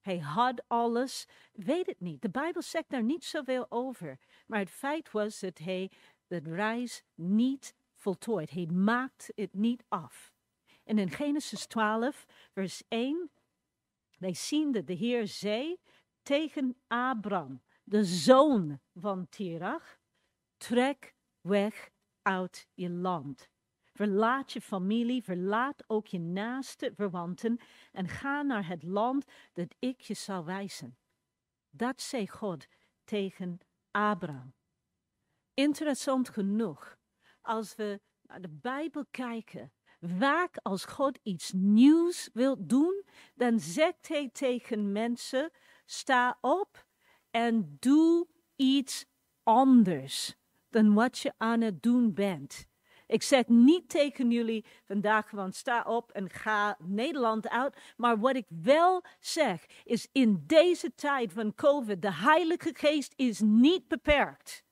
Hij 0.02 0.20
had 0.20 0.64
alles. 0.68 1.28
Weet 1.54 1.86
het 1.86 2.00
niet. 2.00 2.22
De 2.22 2.30
Bijbel 2.30 2.62
zegt 2.62 2.90
daar 2.90 3.04
niet 3.04 3.24
zoveel 3.24 3.66
over. 3.70 4.20
Maar 4.48 4.60
het 4.60 4.70
feit 4.70 5.12
was 5.12 5.40
dat 5.40 5.58
hij 5.58 5.92
de 6.28 6.40
reis 6.44 7.04
niet 7.16 7.76
voltooid. 8.06 8.50
Hij 8.50 8.66
maakt 8.66 9.32
het 9.36 9.54
niet 9.54 9.84
af. 9.88 10.34
En 10.84 10.98
in 10.98 11.10
Genesis 11.10 11.66
12, 11.66 12.26
vers 12.52 12.84
1, 12.88 13.32
wij 14.18 14.34
zien 14.34 14.72
dat 14.72 14.88
de 14.88 14.94
Heer 14.94 15.28
zei 15.28 15.78
tegen 16.22 16.78
Abram, 16.88 17.62
de 17.84 18.04
zoon 18.04 18.80
van 18.94 19.30
Terach, 19.30 20.00
trek 20.58 21.16
weg 21.42 21.90
uit 22.22 22.68
je 22.74 22.90
land. 22.90 23.50
Verlaat 23.94 24.52
je 24.52 24.62
familie, 24.62 25.24
verlaat 25.24 25.84
ook 25.88 26.08
je 26.08 26.20
naaste 26.20 26.92
verwanten 26.96 27.60
en 27.92 28.08
ga 28.08 28.42
naar 28.42 28.68
het 28.68 28.84
land 28.84 29.26
dat 29.54 29.76
ik 29.80 30.02
je 30.02 30.14
zal 30.14 30.46
wijzen. 30.46 30.98
Dat 31.70 32.02
zei 32.02 32.28
God 32.28 32.68
tegen 33.04 33.60
Abraham. 33.92 34.54
Interessant 35.54 36.30
genoeg, 36.30 36.98
als 37.46 37.76
we 37.76 38.00
naar 38.22 38.42
de 38.42 38.60
Bijbel 38.62 39.06
kijken, 39.12 39.72
vaak 40.02 40.58
als 40.62 40.86
God 40.86 41.20
iets 41.24 41.52
nieuws 41.56 42.30
wil 42.34 42.56
doen, 42.60 43.04
dan 43.36 43.60
zegt 43.60 44.08
hij 44.08 44.30
tegen 44.34 44.92
mensen: 44.92 45.52
sta 45.86 46.38
op 46.42 46.86
en 47.32 47.78
doe 47.80 48.28
iets 48.56 49.06
anders 49.44 50.36
dan 50.70 50.94
wat 50.94 51.18
je 51.18 51.34
aan 51.38 51.62
het 51.62 51.84
doen 51.84 52.14
bent. 52.14 52.68
Ik 53.08 53.24
zeg 53.24 53.48
niet 53.48 53.90
tegen 53.90 54.32
jullie 54.32 54.66
vandaag 54.86 55.30
gewoon 55.30 55.52
sta 55.52 55.84
op 55.84 56.12
en 56.12 56.30
ga 56.30 56.78
Nederland 56.80 57.50
uit. 57.50 57.78
Maar 57.98 58.20
wat 58.20 58.36
ik 58.36 58.46
wel 58.48 59.04
zeg 59.20 59.66
is 59.84 60.08
in 60.12 60.44
deze 60.46 60.96
tijd 60.96 61.34
van 61.34 61.56
COVID, 61.56 62.02
de 62.02 62.14
Heilige 62.14 62.70
Geest 62.74 63.14
is 63.16 63.40
niet 63.40 63.88
beperkt. 63.88 64.65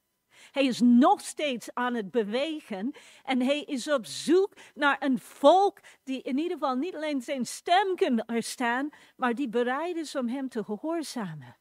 Hij 0.54 0.66
is 0.66 0.80
nog 0.82 1.22
steeds 1.22 1.74
aan 1.74 1.94
het 1.94 2.12
bewegen 2.12 2.96
en 3.24 3.42
hij 3.42 3.62
is 3.62 3.88
op 3.88 4.06
zoek 4.06 4.54
naar 4.74 4.98
een 5.00 5.20
volk 5.20 5.80
die 6.04 6.22
in 6.22 6.38
ieder 6.38 6.52
geval 6.52 6.76
niet 6.76 6.96
alleen 6.96 7.22
zijn 7.22 7.46
stem 7.46 7.96
kan 7.96 8.24
verstaan, 8.26 8.90
maar 9.16 9.36
die 9.36 9.50
bereid 9.50 9.96
is 9.96 10.16
om 10.16 10.28
hem 10.28 10.50
te 10.50 10.64
gehoorzamen. 10.64 11.58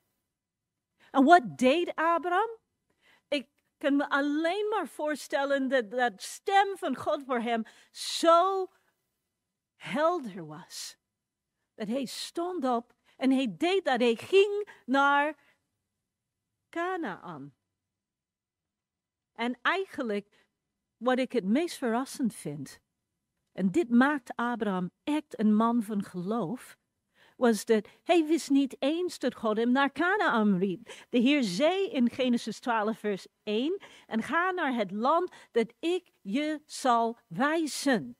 En 1.11 1.25
wat 1.25 1.58
deed 1.58 1.94
Abraham? 1.94 2.58
Ik 3.28 3.49
kan 3.78 3.96
me 3.96 4.08
alleen 4.08 4.68
maar 4.68 4.88
voorstellen 4.88 5.68
dat 5.68 5.90
dat 5.90 6.22
stem 6.22 6.76
van 6.76 6.96
God 6.96 7.22
voor 7.26 7.40
hem 7.40 7.62
zo 7.90 8.70
helder 9.76 10.46
was. 10.46 10.96
Dat 11.75 11.88
hij 11.88 12.04
stond 12.04 12.64
op 12.64 12.94
en 13.16 13.30
hij 13.30 13.54
deed 13.58 13.84
dat. 13.84 14.00
Hij 14.00 14.14
ging 14.14 14.68
naar 14.84 15.37
Canaan. 16.70 17.54
En 19.34 19.58
eigenlijk, 19.62 20.46
wat 20.96 21.18
ik 21.18 21.32
het 21.32 21.44
meest 21.44 21.78
verrassend 21.78 22.34
vind, 22.34 22.80
en 23.52 23.70
dit 23.70 23.90
maakt 23.90 24.36
Abraham 24.36 24.90
echt 25.04 25.38
een 25.38 25.54
man 25.54 25.82
van 25.82 26.02
geloof, 26.02 26.76
was 27.36 27.64
dat 27.64 27.88
hij 28.02 28.26
wist 28.26 28.50
niet 28.50 28.76
eens 28.78 29.18
dat 29.18 29.34
God 29.34 29.56
hem 29.56 29.72
naar 29.72 29.92
Canaan 29.92 30.58
riep. 30.58 30.92
De 31.08 31.18
Heer 31.18 31.42
zei 31.42 31.86
in 31.86 32.10
Genesis 32.10 32.60
12, 32.60 32.98
vers 32.98 33.26
1, 33.42 33.82
en 34.06 34.22
ga 34.22 34.50
naar 34.50 34.74
het 34.74 34.90
land 34.90 35.34
dat 35.50 35.72
ik 35.78 36.10
je 36.20 36.62
zal 36.66 37.18
wijzen. 37.26 38.16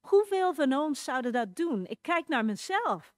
Hoeveel 0.00 0.54
van 0.54 0.72
ons 0.72 1.04
zouden 1.04 1.32
dat 1.32 1.56
doen? 1.56 1.86
Ik 1.86 1.98
kijk 2.02 2.28
naar 2.28 2.44
mezelf. 2.44 3.14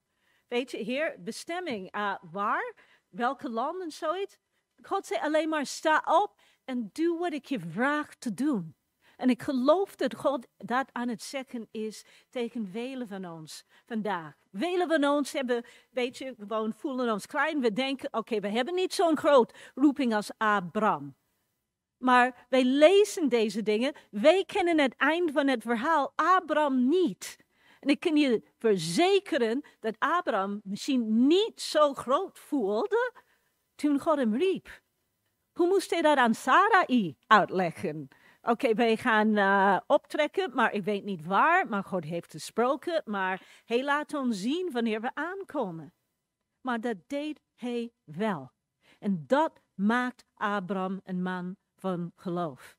Weet 0.47 0.71
je, 0.71 0.77
Heer, 0.77 1.15
bestemming, 1.19 1.95
uh, 1.95 2.15
waar? 2.21 2.75
Welke 3.09 3.49
landen, 3.49 3.91
zoiets? 3.91 4.37
God 4.81 5.05
zei 5.05 5.19
alleen 5.21 5.49
maar, 5.49 5.65
sta 5.65 6.03
op 6.05 6.39
en 6.67 6.89
doe 6.93 7.17
wat 7.19 7.33
ik 7.33 7.45
je 7.45 7.59
vraag 7.59 8.15
te 8.15 8.33
doen. 8.33 8.75
En 9.15 9.29
ik 9.29 9.41
geloof 9.41 9.95
dat 9.95 10.15
God 10.15 10.47
dat 10.57 10.89
aan 10.91 11.07
het 11.07 11.21
zeggen 11.21 11.67
is 11.71 12.05
tegen 12.29 12.67
velen 12.67 13.07
van 13.07 13.25
ons 13.25 13.63
vandaag. 13.85 14.35
Velen 14.51 14.87
van 14.87 15.05
ons 15.05 15.31
hebben, 15.31 15.65
weet 15.89 16.17
je, 16.17 16.35
gewoon 16.37 16.73
voelen 16.73 17.11
ons 17.11 17.25
klein. 17.25 17.59
We 17.59 17.73
denken, 17.73 18.13
oké, 18.13 18.39
we 18.39 18.47
hebben 18.47 18.73
niet 18.73 18.93
zo'n 18.93 19.17
groot 19.17 19.53
roeping 19.75 20.13
als 20.13 20.31
Abraham. 20.37 21.15
Maar 21.97 22.45
wij 22.49 22.63
lezen 22.63 23.29
deze 23.29 23.61
dingen. 23.63 23.93
Wij 24.11 24.43
kennen 24.45 24.79
het 24.79 24.95
eind 24.95 25.31
van 25.31 25.47
het 25.47 25.63
verhaal. 25.63 26.13
Abraham 26.15 26.87
niet. 26.87 27.37
En 27.79 27.89
ik 27.89 27.99
kan 27.99 28.15
je 28.15 28.43
verzekeren 28.57 29.65
dat 29.79 29.95
Abraham 29.99 30.61
misschien 30.63 31.27
niet 31.27 31.61
zo 31.61 31.93
groot 31.93 32.39
voelde 32.39 33.13
toen 33.75 33.99
God 33.99 34.17
hem 34.17 34.35
riep. 34.35 34.85
Hoe 35.57 35.67
moest 35.67 35.89
hij 35.89 36.01
dat 36.01 36.17
aan 36.17 36.33
Sarai 36.33 37.17
uitleggen? 37.27 38.07
Oké, 38.41 38.73
wij 38.73 38.97
gaan 38.97 39.27
uh, 39.27 39.79
optrekken, 39.87 40.55
maar 40.55 40.73
ik 40.73 40.83
weet 40.83 41.03
niet 41.03 41.25
waar. 41.25 41.67
Maar 41.67 41.83
God 41.83 42.03
heeft 42.03 42.31
gesproken, 42.31 43.01
maar 43.05 43.41
hij 43.65 43.83
laat 43.83 44.13
ons 44.13 44.41
zien 44.41 44.69
wanneer 44.71 45.01
we 45.01 45.11
aankomen. 45.13 45.93
Maar 46.61 46.81
dat 46.81 46.97
deed 47.07 47.41
hij 47.55 47.91
wel. 48.03 48.51
En 48.99 49.23
dat 49.27 49.61
maakt 49.73 50.25
Abraham 50.33 50.99
een 51.03 51.21
man 51.21 51.55
van 51.75 52.11
geloof. 52.15 52.77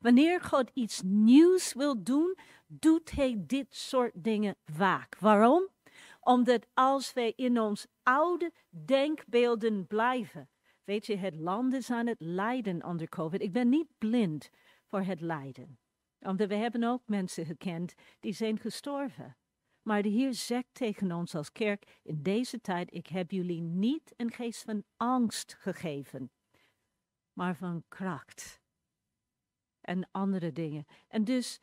Wanneer 0.00 0.40
God 0.40 0.70
iets 0.74 1.02
nieuws 1.04 1.72
wil 1.72 2.02
doen, 2.02 2.36
doet 2.66 3.10
hij 3.10 3.34
dit 3.38 3.74
soort 3.74 4.12
dingen 4.14 4.56
vaak. 4.64 5.18
Waarom? 5.18 5.68
Omdat 6.20 6.66
als 6.74 7.12
wij 7.12 7.32
in 7.36 7.60
ons 7.60 7.86
oude 8.02 8.52
denkbeelden 8.68 9.86
blijven. 9.86 10.48
Weet 10.84 11.06
je, 11.06 11.16
het 11.16 11.34
land 11.34 11.72
is 11.72 11.90
aan 11.90 12.06
het 12.06 12.20
lijden 12.20 12.84
onder 12.84 13.08
COVID. 13.08 13.40
Ik 13.40 13.52
ben 13.52 13.68
niet 13.68 13.98
blind 13.98 14.50
voor 14.86 15.00
het 15.02 15.20
lijden. 15.20 15.78
Omdat 16.20 16.48
we 16.48 16.54
hebben 16.54 16.84
ook 16.84 17.02
mensen 17.06 17.46
gekend 17.46 17.94
die 18.20 18.32
zijn 18.32 18.58
gestorven. 18.58 19.36
Maar 19.82 20.02
de 20.02 20.08
Heer 20.08 20.34
zegt 20.34 20.68
tegen 20.74 21.12
ons 21.12 21.34
als 21.34 21.52
kerk 21.52 22.00
in 22.02 22.22
deze 22.22 22.60
tijd, 22.60 22.94
ik 22.94 23.06
heb 23.06 23.30
jullie 23.30 23.60
niet 23.60 24.12
een 24.16 24.32
geest 24.32 24.62
van 24.62 24.84
angst 24.96 25.54
gegeven, 25.58 26.30
maar 27.32 27.56
van 27.56 27.84
kracht 27.88 28.60
en 29.80 30.08
andere 30.10 30.52
dingen. 30.52 30.84
En 31.08 31.24
dus 31.24 31.60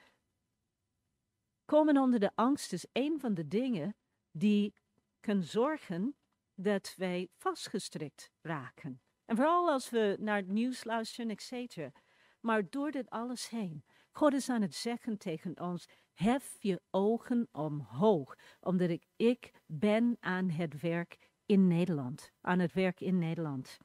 komen 1.65 1.97
onder 1.97 2.19
de 2.19 2.31
angst 2.35 2.73
is 2.73 2.85
een 2.91 3.19
van 3.19 3.33
de 3.33 3.47
dingen 3.47 3.95
die 4.31 4.73
kan 5.19 5.43
zorgen 5.43 6.15
dat 6.55 6.93
wij 6.97 7.29
vastgestrikt 7.37 8.31
raken. 8.41 9.01
En 9.31 9.37
vooral 9.37 9.69
als 9.69 9.89
we 9.89 10.17
naar 10.19 10.35
het 10.35 10.47
nieuws 10.47 10.83
luisteren, 10.83 11.29
et 11.31 11.41
cetera. 11.41 11.91
Maar 12.39 12.69
door 12.69 12.91
dit 12.91 13.09
alles 13.09 13.49
heen, 13.49 13.83
God 14.11 14.33
is 14.33 14.49
aan 14.49 14.61
het 14.61 14.75
zeggen 14.75 15.17
tegen 15.17 15.59
ons, 15.59 15.87
hef 16.13 16.55
je 16.59 16.81
ogen 16.89 17.47
omhoog, 17.51 18.37
omdat 18.59 18.89
ik, 18.89 19.05
ik 19.15 19.51
ben 19.65 20.17
aan 20.19 20.49
het 20.49 20.81
werk 20.81 21.17
in 21.45 21.67
Nederland, 21.67 22.31
aan 22.41 22.59
het 22.59 22.73
werk 22.73 22.99
in 23.01 23.17
Nederland. 23.17 23.77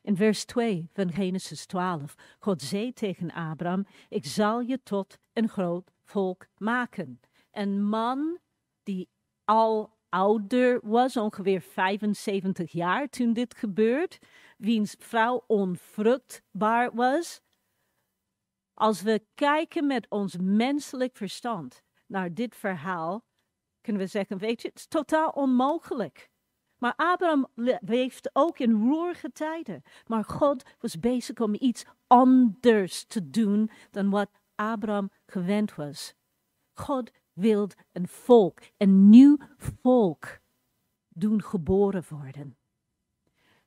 In 0.00 0.16
vers 0.16 0.44
2 0.44 0.88
van 0.92 1.12
Genesis 1.12 1.66
12, 1.66 2.14
God 2.38 2.62
zei 2.62 2.92
tegen 2.92 3.32
Abraham, 3.32 3.86
ik 4.08 4.26
zal 4.26 4.60
je 4.60 4.82
tot 4.82 5.18
een 5.32 5.48
groot 5.48 5.90
volk 6.04 6.46
maken. 6.56 7.20
Een 7.50 7.88
man 7.88 8.38
die 8.82 9.08
al 9.44 9.98
ouder 10.10 10.80
was, 10.82 11.16
ongeveer 11.16 11.60
75 11.60 12.72
jaar 12.72 13.08
toen 13.08 13.32
dit 13.32 13.54
gebeurde, 13.54 14.16
wiens 14.56 14.94
vrouw 14.98 15.44
onvruchtbaar 15.46 16.94
was. 16.94 17.40
Als 18.74 19.02
we 19.02 19.24
kijken 19.34 19.86
met 19.86 20.06
ons 20.08 20.36
menselijk 20.40 21.16
verstand 21.16 21.82
naar 22.06 22.34
dit 22.34 22.56
verhaal, 22.56 23.24
kunnen 23.80 24.02
we 24.02 24.08
zeggen, 24.08 24.38
weet 24.38 24.62
je, 24.62 24.68
het 24.68 24.78
is 24.78 24.86
totaal 24.86 25.30
onmogelijk. 25.30 26.30
Maar 26.78 26.94
Abraham 26.96 27.46
leeft 27.80 28.30
ook 28.32 28.58
in 28.58 28.72
roerige 28.72 29.32
tijden. 29.32 29.82
Maar 30.06 30.24
God 30.24 30.62
was 30.78 30.98
bezig 30.98 31.40
om 31.40 31.54
iets 31.58 31.84
anders 32.06 33.04
te 33.04 33.30
doen 33.30 33.70
dan 33.90 34.10
wat 34.10 34.30
Abraham 34.54 35.10
gewend 35.26 35.74
was. 35.74 36.14
God 36.72 37.10
wilde 37.32 37.74
een 37.92 38.08
volk, 38.08 38.60
een 38.76 39.08
nieuw 39.08 39.38
volk, 39.56 40.40
doen 41.08 41.42
geboren 41.42 42.04
worden. 42.08 42.56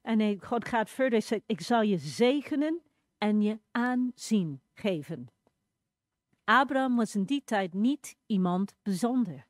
En 0.02 0.42
God 0.42 0.68
gaat 0.68 0.90
verder 0.90 1.20
en 1.20 1.24
zegt, 1.26 1.44
ik 1.46 1.62
zal 1.62 1.82
je 1.82 1.98
zegenen 1.98 2.82
en 3.18 3.42
je 3.42 3.60
aanzien 3.72 4.62
geven. 4.74 5.28
Abraham 6.44 6.96
was 6.96 7.16
in 7.16 7.24
die 7.24 7.44
tijd 7.44 7.74
niet 7.74 8.16
iemand 8.26 8.76
bijzonder. 8.82 9.46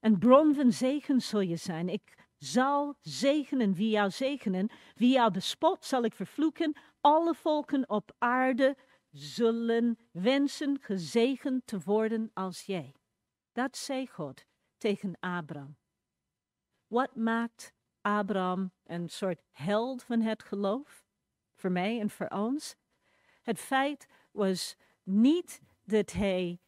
Een 0.00 0.18
bron 0.18 0.54
van 0.54 0.72
zegen 0.72 1.20
zul 1.20 1.40
je 1.40 1.56
zijn. 1.56 1.88
Ik 1.88 2.14
zal 2.36 2.96
zegenen 3.00 3.74
wie 3.74 3.90
jou 3.90 4.10
zegenen. 4.10 4.70
Wie 4.94 5.12
jou 5.12 5.30
bespot 5.30 5.84
zal 5.84 6.04
ik 6.04 6.14
vervloeken. 6.14 6.76
Alle 7.00 7.34
volken 7.34 7.88
op 7.88 8.14
aarde 8.18 8.76
zullen 9.14 9.98
wensen 10.10 10.78
gezegend 10.80 11.66
te 11.66 11.78
worden 11.84 12.30
als 12.32 12.62
jij. 12.62 12.94
Dat 13.52 13.76
zei 13.76 14.06
God 14.06 14.44
tegen 14.78 15.16
Abraham. 15.20 15.76
Wat 16.86 17.16
maakt 17.16 17.72
Abraham 18.00 18.72
een 18.84 19.08
soort 19.08 19.42
held 19.50 20.02
van 20.02 20.20
het 20.20 20.42
geloof? 20.42 21.04
Voor 21.54 21.72
mij 21.72 22.00
en 22.00 22.10
voor 22.10 22.28
ons. 22.28 22.76
Het 23.42 23.58
feit 23.58 24.06
was 24.32 24.76
niet 25.02 25.60
dat 25.84 26.12
hij 26.12 26.58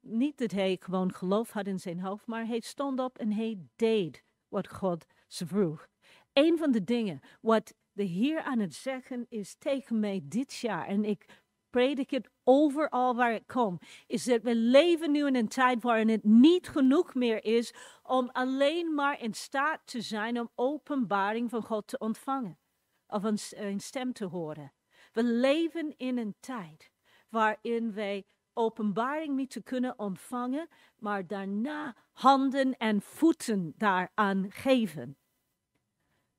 niet 0.00 0.38
dat 0.38 0.50
hij 0.50 0.76
gewoon 0.80 1.14
geloof 1.14 1.50
had 1.50 1.66
in 1.66 1.80
zijn 1.80 2.00
hoofd, 2.00 2.26
maar 2.26 2.46
hij 2.46 2.60
stond 2.60 3.00
op 3.00 3.18
en 3.18 3.32
hij 3.32 3.58
deed 3.76 4.24
wat 4.48 4.68
God 4.68 5.06
ze 5.26 5.46
vroeg. 5.46 5.88
Een 6.32 6.58
van 6.58 6.70
de 6.70 6.84
dingen 6.84 7.20
wat 7.40 7.74
de 7.92 8.02
Heer 8.04 8.42
aan 8.42 8.58
het 8.58 8.74
zeggen 8.74 9.26
is 9.28 9.54
tegen 9.54 10.00
mij 10.00 10.20
dit 10.24 10.54
jaar, 10.54 10.86
en 10.86 11.04
ik 11.04 11.26
predik 11.70 12.10
het 12.10 12.28
overal 12.44 13.14
waar 13.14 13.34
ik 13.34 13.46
kom, 13.46 13.78
is 14.06 14.24
dat 14.24 14.42
we 14.42 14.54
leven 14.54 15.10
nu 15.10 15.26
in 15.26 15.34
een 15.34 15.48
tijd 15.48 15.82
waarin 15.82 16.08
het 16.08 16.24
niet 16.24 16.68
genoeg 16.68 17.14
meer 17.14 17.44
is 17.44 17.74
om 18.02 18.28
alleen 18.32 18.94
maar 18.94 19.22
in 19.22 19.34
staat 19.34 19.80
te 19.84 20.00
zijn 20.00 20.40
om 20.40 20.50
openbaring 20.54 21.50
van 21.50 21.62
God 21.62 21.86
te 21.86 21.98
ontvangen 21.98 22.58
of 23.06 23.22
een, 23.22 23.38
een 23.50 23.80
stem 23.80 24.12
te 24.12 24.24
horen. 24.24 24.72
We 25.12 25.22
leven 25.24 25.94
in 25.96 26.18
een 26.18 26.34
tijd 26.40 26.90
waarin 27.28 27.92
wij 27.92 28.26
openbaring 28.52 29.36
niet 29.36 29.50
te 29.50 29.62
kunnen 29.62 29.98
ontvangen, 29.98 30.68
maar 30.98 31.26
daarna 31.26 31.96
handen 32.12 32.76
en 32.76 33.02
voeten 33.02 33.74
daaraan 33.76 34.46
geven. 34.48 35.16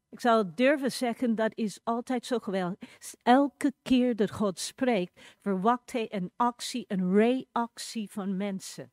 Ik 0.09 0.19
zou 0.19 0.51
durven 0.55 0.91
zeggen, 0.91 1.35
dat 1.35 1.51
is 1.55 1.79
altijd 1.83 2.25
zo 2.25 2.39
geweldig. 2.39 2.77
Elke 3.23 3.73
keer 3.81 4.15
dat 4.15 4.31
God 4.31 4.59
spreekt, 4.59 5.21
verwacht 5.39 5.91
hij 5.91 6.13
een 6.13 6.31
actie, 6.35 6.85
een 6.87 7.13
reactie 7.13 8.11
van 8.11 8.37
mensen. 8.37 8.91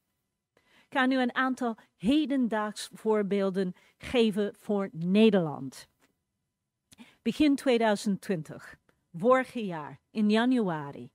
Ik 0.57 0.93
ga 0.99 1.07
nu 1.07 1.21
een 1.21 1.35
aantal 1.35 1.77
hedendaags 1.97 2.89
voorbeelden 2.93 3.73
geven 3.99 4.55
voor 4.59 4.89
Nederland. 4.93 5.89
Begin 7.23 7.57
2020, 7.57 8.79
vorig 9.13 9.53
jaar, 9.53 10.01
in 10.11 10.31
januari, 10.31 11.11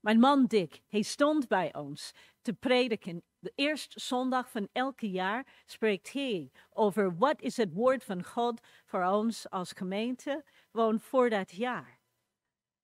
mijn 0.00 0.18
man 0.18 0.46
Dick, 0.46 0.80
hij 0.86 1.02
stond 1.02 1.48
bij 1.48 1.74
ons 1.74 2.12
te 2.46 2.52
prediken. 2.52 3.22
De 3.38 3.52
eerste 3.54 4.00
zondag 4.00 4.50
van 4.50 4.68
elke 4.72 5.10
jaar 5.10 5.46
spreekt 5.64 6.12
hij 6.12 6.50
over 6.70 7.16
wat 7.16 7.40
is 7.40 7.56
het 7.56 7.72
woord 7.72 8.04
van 8.04 8.24
God 8.24 8.60
voor 8.84 9.04
ons 9.04 9.50
als 9.50 9.72
gemeente, 9.72 10.44
gewoon 10.70 11.00
voor 11.00 11.30
dat 11.30 11.50
jaar. 11.50 11.98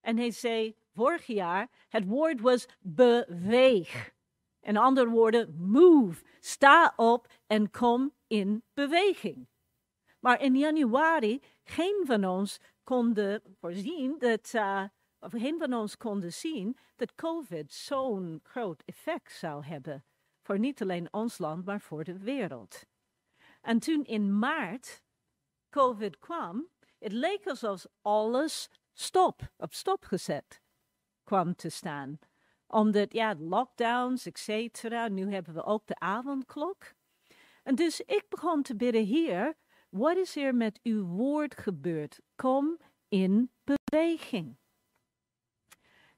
En 0.01 0.17
hij 0.17 0.31
zei, 0.31 0.77
vorig 0.95 1.27
jaar, 1.27 1.69
het 1.89 2.05
woord 2.07 2.41
was 2.41 2.67
beweeg. 2.81 4.13
In 4.61 4.77
andere 4.77 5.09
woorden, 5.09 5.55
move, 5.57 6.25
sta 6.41 6.93
op 6.97 7.27
en 7.47 7.71
kom 7.71 8.13
in 8.27 8.63
beweging. 8.75 9.47
Maar 10.21 10.41
in 10.41 10.57
januari, 10.57 11.41
geen 11.65 12.03
van 12.05 12.25
ons 12.25 12.59
konden 12.85 13.43
voorzien 13.61 14.19
dat... 14.19 14.53
Uh, 14.55 14.85
of 15.23 15.31
geen 15.31 15.59
van 15.59 15.75
ons 15.75 15.97
konden 15.97 16.33
zien 16.33 16.77
dat 16.97 17.15
COVID 17.15 17.73
zo'n 17.73 18.41
groot 18.43 18.83
effect 18.85 19.33
zou 19.33 19.65
hebben. 19.65 20.05
Voor 20.41 20.59
niet 20.59 20.83
alleen 20.83 21.13
ons 21.13 21.39
land, 21.39 21.65
maar 21.65 21.81
voor 21.81 22.05
de 22.05 22.19
wereld. 22.19 22.85
En 23.61 23.79
toen 23.79 24.05
in 24.05 24.39
maart 24.39 25.03
COVID 25.71 26.19
kwam, 26.19 26.69
het 26.99 27.13
leek 27.13 27.47
alsof 27.47 27.87
alles 28.01 28.71
stop, 28.93 29.53
op 29.57 29.75
stop 29.75 30.05
gezet 30.05 30.63
kwam 31.25 31.55
te 31.55 31.69
staan. 31.69 32.19
Omdat, 32.67 33.13
ja, 33.13 33.35
lockdowns, 33.39 34.27
et 34.27 34.39
cetera, 34.39 35.09
nu 35.09 35.33
hebben 35.33 35.55
we 35.55 35.65
ook 35.65 35.87
de 35.87 35.99
avondklok. 35.99 36.93
En 37.63 37.75
dus 37.75 38.01
ik 38.01 38.25
begon 38.29 38.63
te 38.63 38.77
bidden, 38.77 39.03
hier, 39.03 39.55
wat 39.89 40.17
is 40.17 40.37
er 40.37 40.55
met 40.55 40.81
uw 40.83 41.05
woord 41.05 41.57
gebeurd? 41.57 42.21
Kom 42.37 42.79
in 43.09 43.51
beweging. 43.65 44.57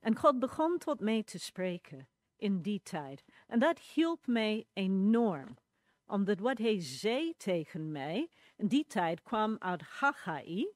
En 0.05 0.17
God 0.17 0.39
begon 0.39 0.79
tot 0.79 1.01
mij 1.01 1.23
te 1.23 1.39
spreken 1.39 2.09
in 2.37 2.63
die 2.63 2.83
tijd. 2.83 3.25
En 3.47 3.59
dat 3.59 3.79
hielp 3.79 4.27
mij 4.27 4.67
enorm. 4.73 5.57
Omdat 6.07 6.39
wat 6.39 6.59
hij 6.59 6.81
zei 6.81 7.35
tegen 7.37 7.93
mij, 7.93 8.31
in 8.57 8.67
die 8.67 8.87
tijd 8.87 9.23
kwam 9.23 9.57
uit 9.59 9.83
Haggai. 9.83 10.69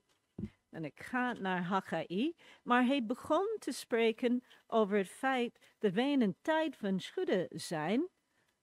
En 0.71 0.85
ik 0.85 1.01
ga 1.01 1.33
naar 1.33 1.63
Haggai. 1.63 2.35
Maar 2.63 2.85
hij 2.85 3.05
begon 3.05 3.57
te 3.59 3.73
spreken 3.73 4.45
over 4.67 4.97
het 4.97 5.09
feit 5.09 5.59
dat 5.79 5.93
wij 5.93 6.13
in 6.13 6.23
een 6.23 6.37
tijd 6.41 6.77
van 6.77 7.01
schudden 7.01 7.47
zijn. 7.51 8.09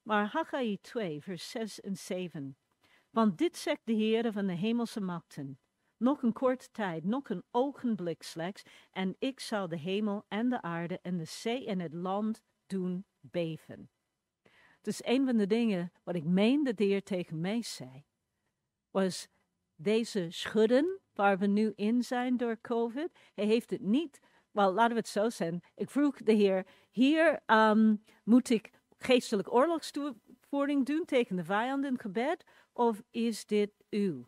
Maar 0.01 0.25
Haggai 0.25 0.77
2, 0.81 1.21
vers 1.21 1.49
6 1.49 1.81
en 1.81 1.95
7. 1.95 2.57
Want 3.09 3.37
dit 3.37 3.57
zegt 3.57 3.81
de 3.83 3.93
Heer 3.93 4.31
van 4.31 4.47
de 4.47 4.53
hemelse 4.53 5.01
machten. 5.01 5.59
Nog 5.97 6.23
een 6.23 6.33
korte 6.33 6.71
tijd, 6.71 7.03
nog 7.03 7.29
een 7.29 7.43
ogenblik 7.51 8.23
slechts, 8.23 8.63
en 8.91 9.15
ik 9.19 9.39
zal 9.39 9.67
de 9.67 9.77
hemel 9.77 10.25
en 10.27 10.49
de 10.49 10.61
aarde 10.61 10.99
en 11.01 11.17
de 11.17 11.25
zee 11.25 11.65
en 11.65 11.79
het 11.79 11.93
land 11.93 12.41
doen 12.67 13.05
beven. 13.19 13.89
Dus 14.81 15.05
een 15.05 15.25
van 15.25 15.37
de 15.37 15.47
dingen 15.47 15.91
wat 16.03 16.15
ik 16.15 16.23
meen 16.23 16.63
dat 16.63 16.77
de 16.77 16.83
Heer 16.83 17.03
tegen 17.03 17.41
mij 17.41 17.61
zei, 17.61 18.05
was 18.91 19.27
deze 19.75 20.27
schudden 20.29 20.99
waar 21.13 21.37
we 21.37 21.47
nu 21.47 21.73
in 21.75 22.03
zijn 22.03 22.37
door 22.37 22.61
COVID. 22.61 23.09
Hij 23.33 23.45
heeft 23.45 23.69
het 23.69 23.81
niet, 23.81 24.19
wel 24.51 24.73
laten 24.73 24.93
we 24.93 24.99
het 24.99 25.07
zo 25.07 25.29
zeggen. 25.29 25.61
Ik 25.75 25.89
vroeg 25.89 26.17
de 26.17 26.31
Heer, 26.31 26.67
hier 26.91 27.43
um, 27.45 28.03
moet 28.23 28.49
ik 28.49 28.71
geestelijk 28.97 29.53
oorlogsvoering 29.53 30.85
doen 30.85 31.05
tegen 31.05 31.35
de 31.35 31.43
vijand 31.43 31.85
in 31.85 31.99
gebed, 31.99 32.43
of 32.73 33.01
is 33.11 33.45
dit 33.45 33.71
u? 33.89 34.25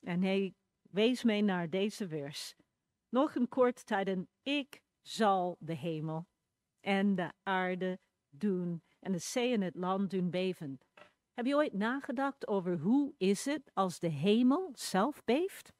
En 0.00 0.22
hij 0.22 0.54
wees 0.90 1.22
mij 1.22 1.40
naar 1.40 1.70
deze 1.70 2.08
vers. 2.08 2.54
Nog 3.08 3.34
een 3.34 3.48
korte 3.48 3.84
tijd 3.84 4.08
en 4.08 4.28
ik 4.42 4.82
zal 5.02 5.56
de 5.58 5.74
hemel 5.74 6.26
en 6.80 7.14
de 7.14 7.32
aarde 7.42 7.98
doen 8.28 8.82
en 9.00 9.12
de 9.12 9.18
zee 9.18 9.52
en 9.52 9.60
het 9.60 9.74
land 9.74 10.10
doen 10.10 10.30
beven. 10.30 10.78
Heb 11.32 11.46
je 11.46 11.54
ooit 11.54 11.72
nagedacht 11.72 12.48
over 12.48 12.78
hoe 12.78 13.14
is 13.16 13.44
het 13.44 13.70
als 13.74 13.98
de 13.98 14.08
hemel 14.08 14.70
zelf 14.74 15.24
beeft? 15.24 15.72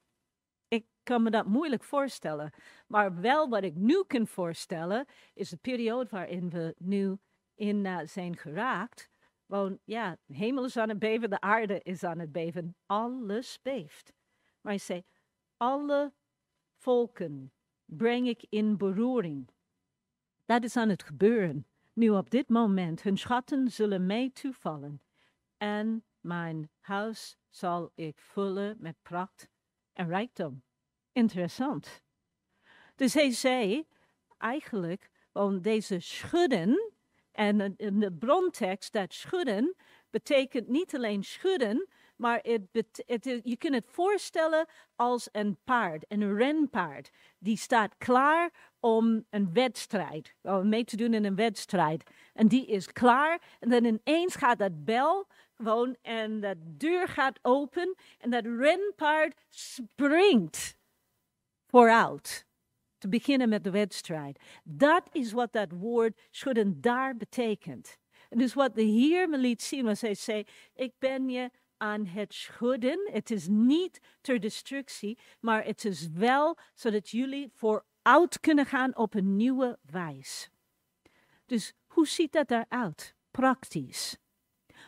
Ik 0.69 0.87
kan 1.03 1.23
me 1.23 1.31
dat 1.31 1.47
moeilijk 1.47 1.85
voorstellen. 1.85 2.53
Maar 2.87 3.21
wel 3.21 3.49
wat 3.49 3.63
ik 3.63 3.75
nu 3.75 4.05
kan 4.07 4.27
voorstellen, 4.27 5.07
is 5.35 5.49
de 5.49 5.57
periode 5.57 6.11
waarin 6.11 6.51
we 6.51 6.75
nu 6.79 7.19
in 7.55 7.85
uh, 7.85 7.99
zijn 8.05 8.37
geraakt. 8.37 9.09
Want 9.47 9.79
ja, 9.85 10.17
de 10.25 10.35
hemel 10.35 10.65
is 10.65 10.77
aan 10.77 10.89
het 10.89 10.99
beven, 10.99 11.31
de 11.31 11.41
aarde 11.41 11.81
is 11.83 12.05
aan 12.05 12.19
het 12.19 12.33
beven. 12.33 12.77
Alles 12.87 13.59
beeft. 13.63 14.13
Maar 14.61 14.73
hij 14.73 14.79
zei, 14.79 15.05
alle 15.57 16.13
volken 16.75 17.53
breng 17.85 18.29
ik 18.29 18.47
in 18.49 18.77
beroering. 18.77 19.51
Dat 20.45 20.65
is 20.65 20.77
aan 20.77 20.89
het 20.89 21.03
gebeuren. 21.03 21.67
Nu 21.93 22.11
op 22.11 22.31
dit 22.31 22.49
moment, 22.49 23.03
hun 23.03 23.19
schatten 23.19 23.71
zullen 23.71 24.07
mij 24.07 24.31
toevallen. 24.33 25.03
En 25.57 26.05
mijn 26.21 26.71
huis 26.81 27.37
zal 27.49 27.93
ik 27.95 28.19
vullen 28.19 28.77
met 28.79 28.97
pracht 29.03 29.49
en 29.93 30.09
rijkdom. 30.09 30.63
Interessant. 31.13 32.03
Dus 32.95 33.15
hij 33.15 33.31
zei 33.31 33.87
eigenlijk, 34.39 35.11
om 35.33 35.63
deze 35.63 36.01
schudden, 36.01 36.93
en 37.33 37.77
in 37.77 38.01
de 38.01 38.13
brontekst, 38.13 38.93
dat 38.93 39.13
schudden 39.13 39.77
betekent 40.11 40.69
niet 40.69 40.95
alleen 40.95 41.25
schudden, 41.25 41.89
maar 42.21 42.49
je 43.43 43.57
kunt 43.59 43.75
het 43.75 43.87
voorstellen 43.87 44.67
als 44.97 45.29
een 45.33 45.59
paard, 45.65 46.05
een 46.09 46.37
renpaard. 46.37 47.11
Die 47.39 47.57
staat 47.57 47.95
klaar 47.99 48.51
om 48.81 49.25
een 49.31 49.53
wedstrijd, 49.53 50.35
om 50.43 50.69
mee 50.69 50.85
te 50.85 50.97
doen 50.97 51.15
in 51.15 51.25
een 51.25 51.35
wedstrijd. 51.35 52.11
En 52.35 52.49
die 52.49 52.67
is 52.67 52.93
klaar. 52.93 53.43
En 53.59 53.69
dan 53.69 53.85
ineens 53.85 54.35
gaat 54.35 54.59
dat 54.59 54.85
bel 54.85 55.27
gewoon 55.57 55.97
en 56.03 56.41
de 56.41 56.55
deur 56.59 57.09
gaat 57.09 57.39
open 57.43 57.95
en 58.19 58.31
dat 58.31 58.45
renpaard 58.45 59.41
springt 59.49 60.77
vooruit. 61.67 62.47
Te 62.99 63.09
beginnen 63.09 63.49
met 63.49 63.65
de 63.65 63.71
wedstrijd. 63.71 64.41
Dat 64.65 65.09
is 65.13 65.33
wat 65.33 65.53
dat 65.53 65.73
woord 65.73 66.21
schudden 66.31 66.81
daar 66.81 67.17
betekent. 67.17 67.99
En 68.29 68.39
dus 68.39 68.55
wat 68.55 68.75
de 68.75 68.83
Heer 68.83 69.29
me 69.29 69.39
liet 69.39 69.63
zien 69.63 69.85
was 69.85 70.01
hij 70.01 70.15
zei, 70.15 70.45
ik 70.75 70.93
ben 70.99 71.29
je 71.29 71.51
aan 71.81 72.07
het 72.07 72.35
schudden. 72.35 73.11
Het 73.13 73.31
is 73.31 73.47
niet 73.49 74.01
ter 74.21 74.41
destructie, 74.41 75.19
maar 75.41 75.65
het 75.65 75.85
is 75.85 76.09
wel 76.09 76.59
zodat 76.75 77.09
jullie 77.09 77.51
vooruit 77.55 78.41
kunnen 78.41 78.67
gaan 78.67 78.97
op 78.97 79.15
een 79.15 79.37
nieuwe 79.37 79.79
wijze. 79.83 80.49
Dus 81.47 81.73
hoe 81.87 82.07
ziet 82.07 82.33
dat 82.33 82.51
eruit, 82.51 83.15
praktisch? 83.31 84.17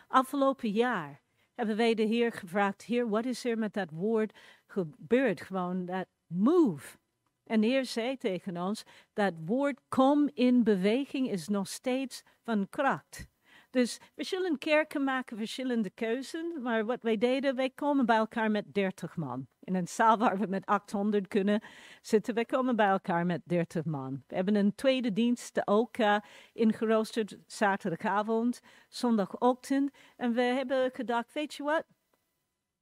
Afgelopen 0.09 0.71
jaar 0.71 1.21
hebben 1.55 1.77
wij 1.77 1.95
de 1.95 2.03
Heer 2.03 2.33
gevraagd, 2.33 2.83
Heer, 2.83 3.09
wat 3.09 3.25
is 3.25 3.45
er 3.45 3.59
met 3.59 3.73
dat 3.73 3.91
woord 3.91 4.39
gebeurd? 4.67 5.41
Gewoon 5.41 5.85
dat 5.85 6.07
move. 6.27 6.99
En 7.45 7.61
de 7.61 7.67
Heer 7.67 7.85
zei 7.85 8.17
tegen 8.17 8.57
ons, 8.57 8.83
dat 9.13 9.35
woord 9.45 9.81
kom 9.89 10.31
in 10.35 10.65
beweging 10.65 11.31
is 11.31 11.49
nog 11.49 11.69
steeds 11.69 12.23
van 12.43 12.69
kracht. 12.69 13.31
Dus 13.73 13.99
verschillende 14.15 14.59
kerken 14.59 15.05
maken 15.05 15.37
verschillende 15.37 15.91
keuzes. 15.91 16.43
Maar 16.61 16.85
wat 16.85 17.03
wij 17.03 17.19
deden, 17.19 17.57
wij 17.57 17.71
komen 17.71 18.07
bij 18.07 18.17
elkaar 18.17 18.51
met 18.51 18.75
30 18.75 19.17
man. 19.17 19.47
In 19.61 19.75
een 19.75 19.89
zaal 19.89 20.19
waar 20.19 20.39
we 20.39 20.47
met 20.47 20.67
800 20.67 21.29
kunnen 21.29 21.63
zitten, 22.03 22.35
wij 22.35 22.45
komen 22.45 22.77
bij 22.77 22.89
elkaar 22.89 23.27
met 23.27 23.41
30 23.45 23.85
man. 23.85 24.23
We 24.27 24.35
hebben 24.35 24.55
een 24.55 24.75
tweede 24.75 25.13
dienst 25.13 25.67
ook 25.67 25.99
uh, 25.99 26.17
ingeroosterd, 26.53 27.37
zaterdagavond, 27.47 28.61
zondagochtend. 28.89 29.91
En 30.17 30.33
we 30.33 30.43
hebben 30.43 30.91
gedacht, 30.93 31.33
weet 31.33 31.55
je 31.55 31.63
wat? 31.63 31.85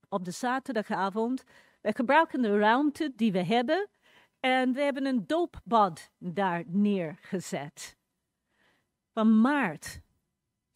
Op 0.09 0.25
de 0.25 0.31
zaterdagavond, 0.31 1.45
we 1.81 1.95
gebruiken 1.95 2.43
de 2.43 2.59
ruimte 2.59 3.13
die 3.17 3.33
we 3.33 3.45
hebben. 3.45 3.89
En 4.41 4.73
we 4.73 4.81
hebben 4.81 5.07
een 5.07 5.27
doopbad 5.27 6.11
daar 6.19 6.65
neergezet. 6.67 7.97
Van 9.13 9.41
maart 9.41 10.01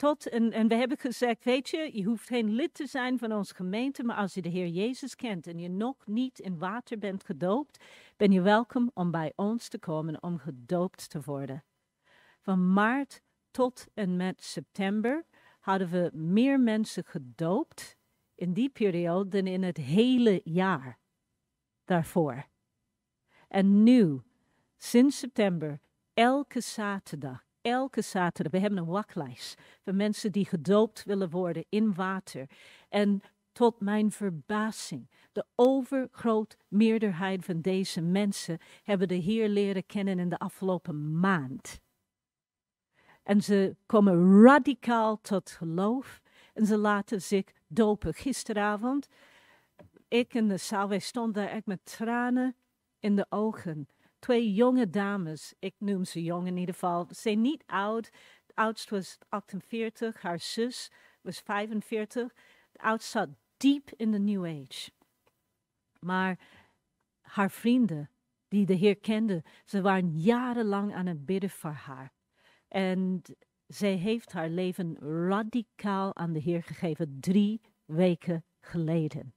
tot, 0.04 0.28
en, 0.28 0.52
en 0.52 0.68
we 0.68 0.74
hebben 0.74 0.98
gezegd, 0.98 1.44
weet 1.44 1.68
je, 1.68 1.90
je 1.92 2.04
hoeft 2.04 2.26
geen 2.26 2.50
lid 2.50 2.74
te 2.74 2.86
zijn 2.86 3.18
van 3.18 3.32
onze 3.32 3.54
gemeente, 3.54 4.02
maar 4.02 4.16
als 4.16 4.34
je 4.34 4.42
de 4.42 4.48
Heer 4.48 4.68
Jezus 4.68 5.14
kent 5.16 5.46
en 5.46 5.58
je 5.58 5.68
nog 5.68 6.06
niet 6.06 6.38
in 6.38 6.58
water 6.58 6.98
bent 6.98 7.24
gedoopt, 7.24 7.84
ben 8.16 8.32
je 8.32 8.40
welkom 8.40 8.90
om 8.94 9.10
bij 9.10 9.32
ons 9.36 9.68
te 9.68 9.78
komen 9.78 10.22
om 10.22 10.38
gedoopt 10.38 11.10
te 11.10 11.20
worden. 11.24 11.64
Van 12.40 12.72
maart 12.72 13.20
tot 13.50 13.86
en 13.94 14.16
met 14.16 14.42
september 14.42 15.24
hadden 15.60 15.90
we 15.90 16.10
meer 16.12 16.60
mensen 16.60 17.04
gedoopt 17.04 17.96
in 18.34 18.52
die 18.52 18.68
periode 18.68 19.28
dan 19.28 19.46
in 19.46 19.62
het 19.62 19.76
hele 19.76 20.40
jaar 20.44 20.98
daarvoor. 21.84 22.46
En 23.48 23.82
nu, 23.82 24.20
sinds 24.76 25.18
september, 25.18 25.80
elke 26.14 26.60
zaterdag 26.60 27.43
elke 27.64 28.02
zaterdag. 28.02 28.52
We 28.52 28.58
hebben 28.58 28.78
een 28.78 28.92
wachtlijst 28.92 29.60
van 29.82 29.96
mensen 29.96 30.32
die 30.32 30.46
gedoopt 30.46 31.04
willen 31.04 31.30
worden 31.30 31.64
in 31.68 31.94
water. 31.94 32.50
En 32.88 33.22
tot 33.52 33.80
mijn 33.80 34.12
verbazing, 34.12 35.10
de 35.32 35.44
overgroot 35.54 36.56
meerderheid 36.68 37.44
van 37.44 37.60
deze 37.60 38.00
mensen 38.00 38.58
hebben 38.82 39.08
de 39.08 39.14
Heer 39.14 39.48
leren 39.48 39.86
kennen 39.86 40.18
in 40.18 40.28
de 40.28 40.38
afgelopen 40.38 41.20
maand. 41.20 41.80
En 43.22 43.42
ze 43.42 43.76
komen 43.86 44.42
radicaal 44.42 45.20
tot 45.20 45.50
geloof 45.50 46.20
en 46.52 46.66
ze 46.66 46.76
laten 46.76 47.22
zich 47.22 47.44
dopen. 47.66 48.14
Gisteravond, 48.14 49.08
ik 50.08 50.34
en 50.34 50.48
de 50.48 50.56
zaal, 50.56 50.88
wij 50.88 50.98
stonden 50.98 51.42
daar 51.42 51.52
echt 51.52 51.66
met 51.66 51.84
tranen 51.84 52.56
in 52.98 53.16
de 53.16 53.26
ogen 53.28 53.88
twee 54.24 54.52
jonge 54.52 54.90
dames. 54.90 55.54
Ik 55.58 55.74
noem 55.78 56.04
ze 56.04 56.22
jong 56.22 56.46
in 56.46 56.56
ieder 56.56 56.74
geval. 56.74 57.06
Ze 57.08 57.14
zijn 57.14 57.40
niet 57.40 57.62
oud. 57.66 58.10
De 58.46 58.54
oudste 58.54 58.94
was 58.94 59.18
48, 59.28 60.22
haar 60.22 60.38
zus 60.38 60.90
was 61.22 61.40
45. 61.40 62.34
De 62.72 62.78
oudste 62.78 63.10
zat 63.10 63.28
diep 63.56 63.90
in 63.96 64.10
de 64.10 64.18
New 64.18 64.44
Age. 64.44 64.90
Maar 66.00 66.38
haar 67.20 67.50
vrienden, 67.50 68.10
die 68.48 68.66
de 68.66 68.74
Heer 68.74 68.96
kenden, 68.96 69.42
ze 69.64 69.80
waren 69.80 70.18
jarenlang 70.18 70.94
aan 70.94 71.06
het 71.06 71.24
bidden 71.26 71.50
voor 71.50 71.70
haar. 71.70 72.12
En 72.68 73.22
zij 73.66 73.94
heeft 73.94 74.32
haar 74.32 74.48
leven 74.48 74.96
radicaal 75.28 76.16
aan 76.16 76.32
de 76.32 76.40
Heer 76.40 76.62
gegeven, 76.62 77.16
drie 77.20 77.60
weken 77.84 78.44
geleden. 78.60 79.34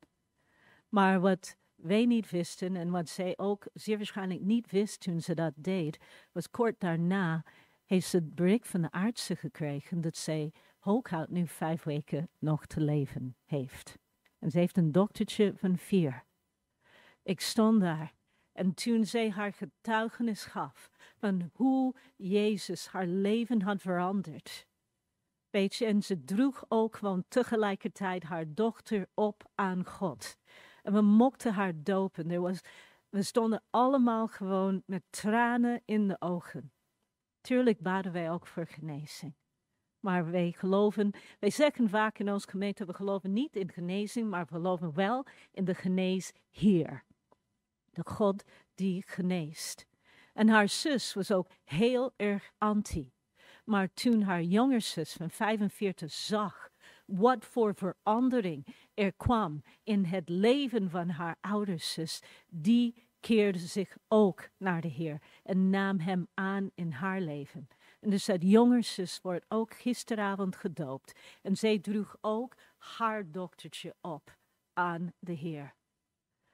Maar 0.89 1.19
wat 1.19 1.57
wij 1.77 2.05
niet 2.05 2.29
wisten 2.29 2.75
en 2.75 2.89
wat 2.89 3.09
zij 3.09 3.33
ook 3.37 3.67
zeer 3.73 3.97
waarschijnlijk 3.97 4.41
niet 4.41 4.71
wist 4.71 4.99
toen 4.99 5.21
ze 5.21 5.35
dat 5.35 5.53
deed, 5.55 5.97
was 6.31 6.49
kort 6.49 6.79
daarna 6.79 7.43
heeft 7.85 8.07
ze 8.07 8.17
het 8.17 8.35
bericht 8.35 8.67
van 8.67 8.81
de 8.81 8.91
artsen 8.91 9.37
gekregen 9.37 10.01
dat 10.01 10.17
zij 10.17 10.53
hooguit 10.79 11.29
nu 11.29 11.47
vijf 11.47 11.83
weken 11.83 12.29
nog 12.39 12.65
te 12.65 12.81
leven 12.81 13.35
heeft. 13.45 13.97
En 14.39 14.51
ze 14.51 14.57
heeft 14.57 14.77
een 14.77 14.91
doktertje 14.91 15.53
van 15.55 15.77
vier. 15.77 16.23
Ik 17.23 17.39
stond 17.39 17.81
daar 17.81 18.13
en 18.51 18.73
toen 18.73 19.05
zij 19.05 19.29
haar 19.29 19.53
getuigenis 19.53 20.43
gaf 20.45 20.89
van 21.17 21.49
hoe 21.53 21.95
Jezus 22.15 22.87
haar 22.87 23.07
leven 23.07 23.61
had 23.61 23.81
veranderd. 23.81 24.67
Weet 25.49 25.75
je, 25.75 25.85
en 25.85 26.03
ze 26.03 26.23
droeg 26.23 26.65
ook 26.67 26.95
gewoon 26.95 27.23
tegelijkertijd 27.27 28.23
haar 28.23 28.53
dochter 28.53 29.07
op 29.13 29.49
aan 29.55 29.85
God. 29.85 30.37
En 30.87 30.93
we 30.93 31.01
mochten 31.01 31.53
haar 31.53 31.73
dopen. 31.75 32.41
Was, 32.41 32.61
we 33.09 33.23
stonden 33.23 33.63
allemaal 33.69 34.27
gewoon 34.27 34.83
met 34.85 35.03
tranen 35.09 35.81
in 35.85 36.07
de 36.07 36.21
ogen. 36.21 36.71
Tuurlijk 37.41 37.79
baden 37.79 38.11
wij 38.11 38.31
ook 38.31 38.47
voor 38.47 38.67
genezing. 38.67 39.35
Maar 39.99 40.31
wij 40.31 40.51
geloven, 40.51 41.11
wij 41.39 41.49
zeggen 41.49 41.89
vaak 41.89 42.19
in 42.19 42.31
onze 42.31 42.49
gemeente, 42.49 42.85
we 42.85 42.93
geloven 42.93 43.33
niet 43.33 43.55
in 43.55 43.71
genezing, 43.71 44.29
maar 44.29 44.45
we 44.45 44.53
geloven 44.53 44.93
wel 44.93 45.25
in 45.51 45.65
de 45.65 45.75
geneesheer. 45.75 47.03
De 47.91 48.01
God 48.05 48.43
die 48.75 49.03
geneest. 49.07 49.87
En 50.33 50.47
haar 50.47 50.69
zus 50.69 51.13
was 51.13 51.31
ook 51.31 51.49
heel 51.63 52.13
erg 52.15 52.51
anti. 52.57 53.11
Maar 53.65 53.93
toen 53.93 54.21
haar 54.21 54.43
jongere 54.43 54.79
zus 54.79 55.13
van 55.13 55.29
45 55.29 56.11
zag 56.11 56.66
wat 57.07 57.45
voor 57.45 57.75
verandering 57.75 58.67
er 58.93 59.13
kwam 59.13 59.63
in 59.83 60.05
het 60.05 60.29
leven 60.29 60.89
van 60.89 61.09
haar 61.09 61.37
ouderzus, 61.41 62.21
die 62.47 63.07
keerde 63.19 63.59
zich 63.59 63.97
ook 64.07 64.49
naar 64.57 64.81
de 64.81 64.87
Heer 64.87 65.21
en 65.43 65.69
nam 65.69 65.99
hem 65.99 66.27
aan 66.33 66.69
in 66.75 66.91
haar 66.91 67.21
leven. 67.21 67.67
En 67.99 68.09
dus 68.09 68.25
dat 68.25 68.41
jongerzus 68.41 69.19
wordt 69.21 69.45
ook 69.47 69.73
gisteravond 69.73 70.55
gedoopt. 70.55 71.19
En 71.41 71.55
zij 71.55 71.79
droeg 71.79 72.17
ook 72.21 72.55
haar 72.77 73.31
dochtertje 73.31 73.95
op 74.01 74.37
aan 74.73 75.13
de 75.19 75.33
Heer. 75.33 75.75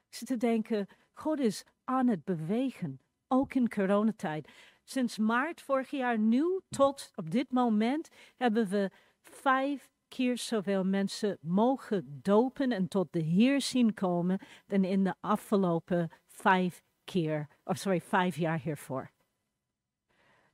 Ik 0.08 0.14
zit 0.14 0.28
te 0.28 0.36
denken, 0.36 0.86
God 1.12 1.38
is 1.38 1.64
aan 1.84 2.08
het 2.08 2.24
bewegen, 2.24 3.00
ook 3.28 3.54
in 3.54 3.68
coronatijd. 3.68 4.48
Sinds 4.84 5.18
maart 5.18 5.62
vorig 5.62 5.90
jaar 5.90 6.18
nu 6.18 6.60
tot 6.68 7.10
op 7.14 7.30
dit 7.30 7.52
moment 7.52 8.08
hebben 8.36 8.68
we 8.68 8.90
vijf 9.22 9.93
keer 10.14 10.38
zoveel 10.38 10.84
mensen 10.84 11.38
mogen 11.40 12.20
dopen 12.22 12.72
en 12.72 12.88
tot 12.88 13.12
de 13.12 13.20
Heer 13.20 13.60
zien 13.60 13.94
komen 13.94 14.38
dan 14.66 14.84
in 14.84 15.04
de 15.04 15.14
afgelopen 15.20 16.10
vijf 16.26 16.82
keer, 17.04 17.48
of 17.64 17.76
sorry, 17.76 18.00
vijf 18.00 18.36
jaar 18.36 18.58
hiervoor. 18.58 19.10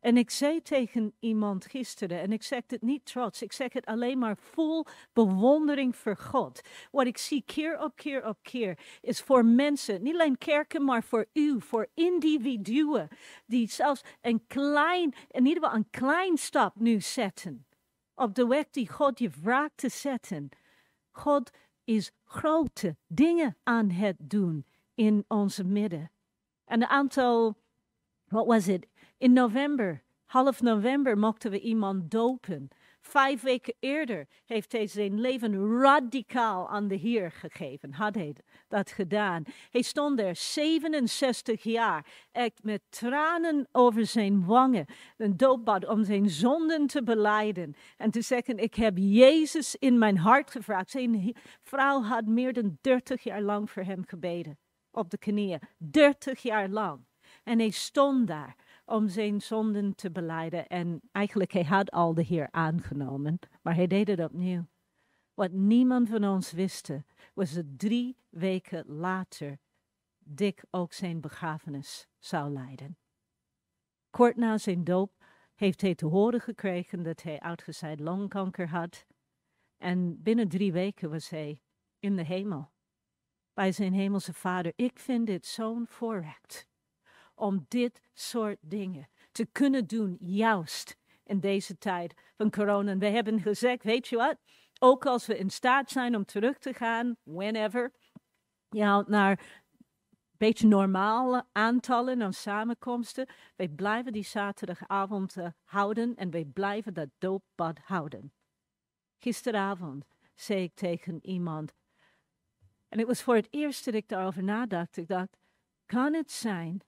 En 0.01 0.17
ik 0.17 0.31
zei 0.31 0.63
tegen 0.63 1.13
iemand 1.19 1.67
gisteren, 1.67 2.21
en 2.21 2.33
ik 2.33 2.43
zeg 2.43 2.63
het 2.67 2.83
niet 2.83 3.05
trots, 3.05 3.43
ik 3.43 3.53
zeg 3.53 3.73
het 3.73 3.87
alleen 3.87 4.19
maar 4.19 4.37
vol 4.37 4.87
bewondering 5.13 5.97
voor 5.97 6.17
God. 6.17 6.61
Wat 6.91 7.07
ik 7.07 7.19
zie 7.19 7.43
keer 7.47 7.81
op 7.81 7.97
keer 7.97 8.27
op 8.27 8.39
keer 8.43 8.79
is 9.01 9.21
voor 9.21 9.45
mensen, 9.45 10.03
niet 10.03 10.15
alleen 10.15 10.39
kerken, 10.39 10.85
maar 10.85 11.03
voor 11.03 11.27
u, 11.33 11.61
voor 11.61 11.87
individuen, 11.95 13.09
die 13.47 13.69
zelfs 13.69 14.03
een 14.21 14.47
klein, 14.47 15.15
in 15.31 15.47
ieder 15.47 15.63
geval 15.63 15.79
een 15.79 15.91
klein 15.91 16.37
stap 16.37 16.79
nu 16.79 17.01
zetten 17.01 17.65
op 18.21 18.35
de 18.35 18.47
weg 18.47 18.71
die 18.71 18.89
God 18.89 19.19
je 19.19 19.31
vraagt 19.31 19.77
te 19.77 19.89
zetten. 19.89 20.49
God 21.11 21.51
is 21.85 22.13
grote 22.25 22.97
dingen 23.07 23.57
aan 23.63 23.91
het 23.91 24.17
doen 24.19 24.67
in 24.95 25.25
onze 25.29 25.65
midden. 25.65 26.11
En 26.65 26.83
een 26.83 26.89
aantal, 26.89 27.57
wat 28.29 28.47
was 28.47 28.67
het? 28.67 28.87
In 29.19 29.33
november, 29.33 30.03
half 30.25 30.61
november, 30.61 31.19
mochten 31.19 31.51
we 31.51 31.61
iemand 31.61 32.11
dopen. 32.11 32.69
Vijf 33.01 33.43
weken 33.43 33.75
eerder 33.81 34.27
heeft 34.45 34.73
hij 34.73 34.87
zijn 34.87 35.21
leven 35.21 35.81
radicaal 35.81 36.69
aan 36.69 36.89
de 36.89 36.95
Heer 36.95 37.33
gegeven. 37.33 37.93
Had 37.93 38.15
hij 38.15 38.35
dat 38.69 38.91
gedaan. 38.91 39.45
Hij 39.71 39.83
stond 39.83 40.21
er 40.21 40.37
67 40.37 41.63
jaar, 41.63 42.07
echt 42.33 42.63
met 42.63 42.83
tranen 42.89 43.69
over 43.73 44.07
zijn 44.07 44.45
wangen. 44.45 44.87
Een 45.17 45.37
doopbad 45.37 45.87
om 45.87 46.05
zijn 46.05 46.29
zonden 46.31 46.87
te 46.87 47.03
beleiden. 47.03 47.75
En 47.97 48.11
te 48.11 48.23
zeggen, 48.23 48.59
ik 48.59 48.75
heb 48.75 48.97
Jezus 48.97 49.77
in 49.77 49.99
mijn 49.99 50.19
hart 50.19 50.51
gevraagd. 50.51 50.91
Zijn 50.91 51.37
vrouw 51.63 52.03
had 52.03 52.27
meer 52.27 52.53
dan 52.53 52.79
30 52.81 53.23
jaar 53.23 53.43
lang 53.43 53.71
voor 53.71 53.83
hem 53.83 54.05
gebeden. 54.07 54.59
Op 54.91 55.11
de 55.11 55.19
knieën. 55.19 55.61
30 55.79 56.43
jaar 56.43 56.69
lang. 56.69 57.05
En 57.45 57.59
hij 57.59 57.71
stond 57.71 58.27
daar 58.27 58.57
om 58.91 59.09
zijn 59.09 59.41
zonden 59.41 59.95
te 59.95 60.11
beleiden. 60.11 60.67
En 60.67 61.01
eigenlijk, 61.13 61.53
hij 61.53 61.65
had 61.65 61.91
al 61.91 62.15
de 62.15 62.23
Heer 62.23 62.49
aangenomen, 62.51 63.39
maar 63.63 63.75
hij 63.75 63.87
deed 63.87 64.09
het 64.09 64.21
opnieuw. 64.21 64.67
Wat 65.35 65.53
niemand 65.53 66.09
van 66.09 66.25
ons 66.25 66.53
wist, 66.53 66.91
was 67.35 67.53
dat 67.53 67.65
drie 67.77 68.17
weken 68.29 68.85
later 68.87 69.59
Dick 70.19 70.65
ook 70.71 70.93
zijn 70.93 71.21
begrafenis 71.21 72.09
zou 72.19 72.51
leiden. 72.51 72.97
Kort 74.11 74.37
na 74.37 74.59
zijn 74.59 74.85
doop 74.85 75.25
heeft 75.55 75.81
hij 75.81 75.95
te 75.95 76.07
horen 76.07 76.41
gekregen 76.41 77.03
dat 77.03 77.23
hij 77.23 77.41
uitgezaaid 77.41 78.01
longkanker 78.01 78.69
had. 78.69 79.07
En 79.79 80.23
binnen 80.23 80.49
drie 80.49 80.73
weken 80.73 81.11
was 81.11 81.29
hij 81.29 81.63
in 81.99 82.17
de 82.17 82.25
hemel. 82.25 82.71
Bij 83.53 83.73
zijn 83.73 83.93
hemelse 83.93 84.33
vader. 84.33 84.73
Ik 84.77 84.99
vind 84.99 85.27
dit 85.27 85.47
zo'n 85.47 85.87
voorrecht 85.87 86.69
om 87.41 87.65
dit 87.69 88.01
soort 88.13 88.59
dingen 88.61 89.09
te 89.33 89.47
kunnen 89.47 89.87
doen, 89.87 90.17
juist 90.21 90.97
in 91.25 91.41
deze 91.41 91.79
tijd 91.79 92.15
van 92.37 92.51
corona. 92.51 92.97
We 92.97 93.07
hebben 93.07 93.41
gezegd, 93.41 93.83
weet 93.83 94.09
je 94.09 94.17
wat, 94.17 94.37
ook 94.79 95.07
als 95.07 95.27
we 95.27 95.39
in 95.39 95.51
staat 95.51 95.91
zijn 95.91 96.17
om 96.17 96.25
terug 96.25 96.59
te 96.59 96.75
gaan, 96.75 97.17
whenever, 97.23 97.93
ja, 98.69 99.05
naar 99.07 99.31
een 99.31 100.47
beetje 100.49 100.67
normale 100.67 101.47
aantallen 101.53 102.23
aan 102.23 102.33
samenkomsten, 102.33 103.29
wij 103.57 103.69
blijven 103.69 104.13
die 104.13 104.25
zaterdagavond 104.25 105.37
uh, 105.37 105.47
houden 105.65 106.17
en 106.17 106.31
wij 106.31 106.45
blijven 106.45 106.95
dat 106.95 107.09
doopbad 107.19 107.79
houden. 107.79 108.33
Gisteravond 109.19 110.05
zei 110.35 110.63
ik 110.63 110.75
tegen 110.75 111.27
iemand, 111.27 111.73
en 112.89 112.99
het 112.99 113.07
was 113.07 113.23
voor 113.23 113.35
het 113.35 113.49
eerst 113.51 113.85
dat 113.85 113.95
ik 113.95 114.09
daarover 114.09 114.43
nadacht, 114.43 114.97
ik 114.97 115.09
dacht, 115.09 115.37
kan 115.87 116.15
het 116.15 116.31
zijn 116.31 116.81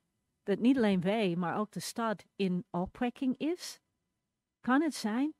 dat 0.43 0.59
niet 0.59 0.77
alleen 0.77 1.01
wij, 1.01 1.37
maar 1.37 1.59
ook 1.59 1.73
de 1.73 1.81
stad 1.81 2.25
in 2.37 2.65
opwekking 2.71 3.39
is? 3.39 3.81
Kan 4.61 4.83
het 4.83 4.95
zijn? 4.95 5.35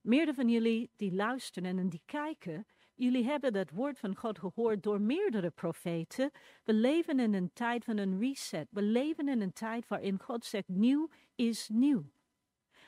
Meerdere 0.00 0.34
van 0.34 0.48
jullie 0.48 0.90
die 0.96 1.14
luisteren 1.14 1.78
en 1.78 1.88
die 1.88 2.02
kijken, 2.04 2.66
jullie 2.94 3.24
hebben 3.24 3.52
dat 3.52 3.70
woord 3.70 3.98
van 3.98 4.16
God 4.16 4.38
gehoord 4.38 4.82
door 4.82 5.00
meerdere 5.00 5.50
profeten. 5.50 6.30
We 6.64 6.72
leven 6.72 7.20
in 7.20 7.34
een 7.34 7.52
tijd 7.52 7.84
van 7.84 7.96
een 7.96 8.18
reset. 8.18 8.68
We 8.70 8.82
leven 8.82 9.28
in 9.28 9.40
een 9.40 9.52
tijd 9.52 9.88
waarin 9.88 10.20
God 10.20 10.44
zegt: 10.44 10.68
nieuw 10.68 11.08
is 11.34 11.68
nieuw. 11.68 12.04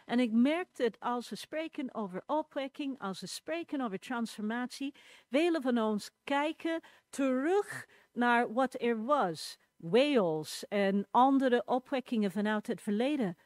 En 0.04 0.20
ik 0.20 0.32
merk 0.32 0.76
dat 0.76 1.00
als 1.00 1.28
we 1.28 1.36
spreken 1.36 1.94
over 1.94 2.22
opwekking, 2.26 2.98
als 2.98 3.20
we 3.20 3.26
spreken 3.26 3.80
over 3.80 3.98
transformatie, 3.98 4.94
velen 5.30 5.62
van 5.62 5.78
ons 5.78 6.10
kijken 6.24 6.80
terug 7.10 7.86
naar 8.12 8.52
wat 8.52 8.80
er 8.80 9.04
was. 9.04 9.58
Wales 9.78 10.64
en 10.68 11.06
andere 11.10 11.62
opwekkingen 11.64 12.30
vanuit 12.30 12.66
het 12.66 12.80
verleden. 12.80 13.36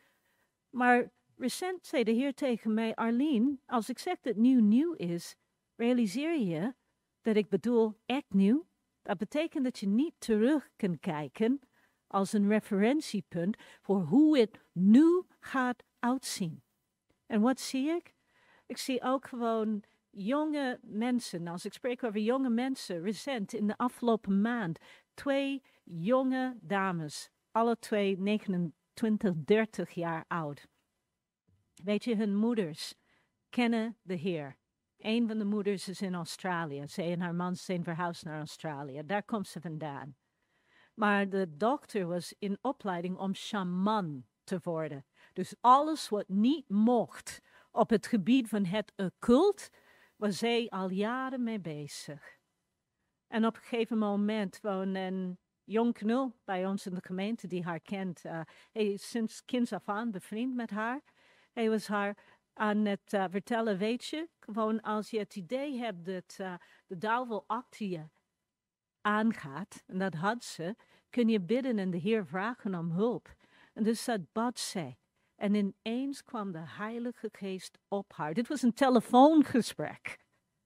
Maar 0.70 1.10
recent 1.36 1.86
zei 1.86 2.04
de 2.04 2.10
Heer 2.10 2.34
tegen 2.34 2.74
mij, 2.74 2.94
Arlene, 2.94 3.58
als 3.66 3.88
ik 3.88 3.98
zeg 3.98 4.20
dat 4.20 4.36
nieuw 4.36 4.60
nieuw 4.60 4.92
is, 4.92 5.36
realiseer 5.76 6.38
je 6.38 6.74
dat 7.20 7.36
ik 7.36 7.48
bedoel 7.48 7.98
echt 8.06 8.34
nieuw? 8.34 8.66
Dat 9.02 9.18
betekent 9.18 9.64
dat 9.64 9.78
je 9.78 9.88
niet 9.88 10.14
terug 10.18 10.70
kan 10.76 10.98
kijken 10.98 11.60
als 12.06 12.32
een 12.32 12.48
referentiepunt 12.48 13.56
voor 13.80 14.00
hoe 14.00 14.38
het 14.38 14.60
nu 14.72 15.22
gaat 15.38 15.82
uitzien. 15.98 16.62
En 17.26 17.40
wat 17.40 17.60
zie 17.60 17.88
ik? 17.88 18.14
Ik 18.66 18.76
zie 18.76 19.02
ook 19.02 19.26
gewoon 19.26 19.82
jonge 20.10 20.78
mensen, 20.82 21.46
als 21.46 21.64
ik 21.64 21.72
spreek 21.72 22.04
over 22.04 22.20
jonge 22.20 22.50
mensen, 22.50 23.02
recent 23.02 23.52
in 23.52 23.66
de 23.66 23.76
afgelopen 23.76 24.40
maand, 24.40 24.78
twee 25.14 25.62
jonge 26.00 26.56
dames, 26.60 27.30
alle 27.50 27.78
twee 27.78 28.18
29, 28.18 29.34
30 29.44 29.90
jaar 29.90 30.24
oud. 30.28 30.66
Weet 31.74 32.04
je, 32.04 32.16
hun 32.16 32.36
moeders 32.36 32.94
kennen 33.48 33.96
de 34.02 34.14
Heer. 34.14 34.56
Een 34.98 35.28
van 35.28 35.38
de 35.38 35.44
moeders 35.44 35.88
is 35.88 36.00
in 36.00 36.14
Australië. 36.14 36.82
Zij 36.86 37.12
en 37.12 37.20
haar 37.20 37.34
man 37.34 37.56
zijn 37.56 37.84
verhuisd 37.84 38.24
naar 38.24 38.38
Australië. 38.38 39.02
Daar 39.06 39.22
komt 39.22 39.48
ze 39.48 39.60
vandaan. 39.60 40.16
Maar 40.94 41.28
de 41.28 41.56
dokter 41.56 42.06
was 42.06 42.34
in 42.38 42.58
opleiding 42.60 43.16
om 43.16 43.34
shaman 43.34 44.26
te 44.44 44.60
worden. 44.62 45.04
Dus 45.32 45.54
alles 45.60 46.08
wat 46.08 46.28
niet 46.28 46.68
mocht 46.68 47.40
op 47.70 47.90
het 47.90 48.06
gebied 48.06 48.48
van 48.48 48.64
het 48.64 48.92
occult, 48.96 49.70
was 50.16 50.38
zij 50.38 50.68
al 50.68 50.90
jaren 50.90 51.42
mee 51.42 51.60
bezig. 51.60 52.38
En 53.26 53.46
op 53.46 53.54
een 53.54 53.62
gegeven 53.62 53.98
moment 53.98 54.60
woonde 54.60 54.98
een 54.98 55.38
jong 55.72 55.92
knul 55.92 56.34
bij 56.44 56.66
ons 56.66 56.86
in 56.86 56.94
de 56.94 57.02
gemeente 57.02 57.46
die 57.46 57.64
haar 57.64 57.80
kent. 57.80 58.22
Hij 58.72 58.92
is 58.92 59.08
sinds 59.08 59.44
kinds 59.44 59.72
af 59.72 59.88
aan 59.88 60.10
bevriend 60.10 60.54
met 60.54 60.70
haar. 60.70 61.00
Hij 61.52 61.70
was 61.70 61.86
haar 61.86 62.16
aan 62.52 62.84
het 62.84 63.12
uh, 63.12 63.24
vertellen, 63.30 63.78
weet 63.78 64.04
je, 64.04 64.28
gewoon 64.40 64.80
als 64.80 65.10
je 65.10 65.18
het 65.18 65.36
idee 65.36 65.78
hebt 65.78 66.04
dat 66.04 66.36
uh, 66.40 66.54
de 66.86 66.98
duivel 66.98 67.44
achter 67.46 67.86
je 67.86 68.08
aangaat, 69.00 69.82
en 69.86 69.98
dat 69.98 70.14
had 70.14 70.44
ze, 70.44 70.76
kun 71.10 71.28
je 71.28 71.40
bidden 71.40 71.78
en 71.78 71.90
de 71.90 71.96
Heer 71.96 72.26
vragen 72.26 72.74
om 72.74 72.90
hulp. 72.90 73.34
En 73.72 73.82
dus 73.82 74.04
zat 74.04 74.32
bad 74.32 74.58
zij. 74.58 74.98
En 75.36 75.54
ineens 75.54 76.24
kwam 76.24 76.52
de 76.52 76.62
Heilige 76.64 77.28
Geest 77.32 77.78
op 77.88 78.12
haar. 78.12 78.34
Dit 78.34 78.48
was 78.48 78.62
een 78.62 78.74
telefoongesprek. 78.74 80.18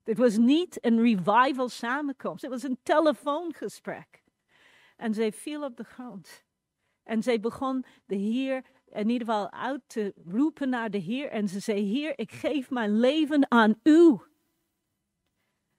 Dit 0.03 0.17
was 0.17 0.37
niet 0.37 0.85
een 0.85 1.01
revival 1.01 1.69
samenkomst. 1.69 2.41
Het 2.41 2.51
was 2.51 2.63
een 2.63 2.79
telefoongesprek. 2.83 4.23
En 4.97 5.13
zij 5.13 5.31
viel 5.31 5.63
op 5.63 5.77
de 5.77 5.83
grond. 5.83 6.45
En 7.03 7.23
zij 7.23 7.39
begon 7.39 7.85
de 8.05 8.15
Heer 8.15 8.65
in 8.85 9.09
ieder 9.09 9.27
geval 9.27 9.51
uit 9.51 9.81
te 9.87 10.13
roepen 10.25 10.69
naar 10.69 10.89
de 10.89 10.97
Heer. 10.97 11.29
En 11.29 11.47
ze 11.47 11.59
zei, 11.59 11.81
Heer, 11.81 12.19
ik 12.19 12.31
geef 12.31 12.69
mijn 12.69 12.99
leven 12.99 13.51
aan 13.51 13.79
u. 13.83 14.17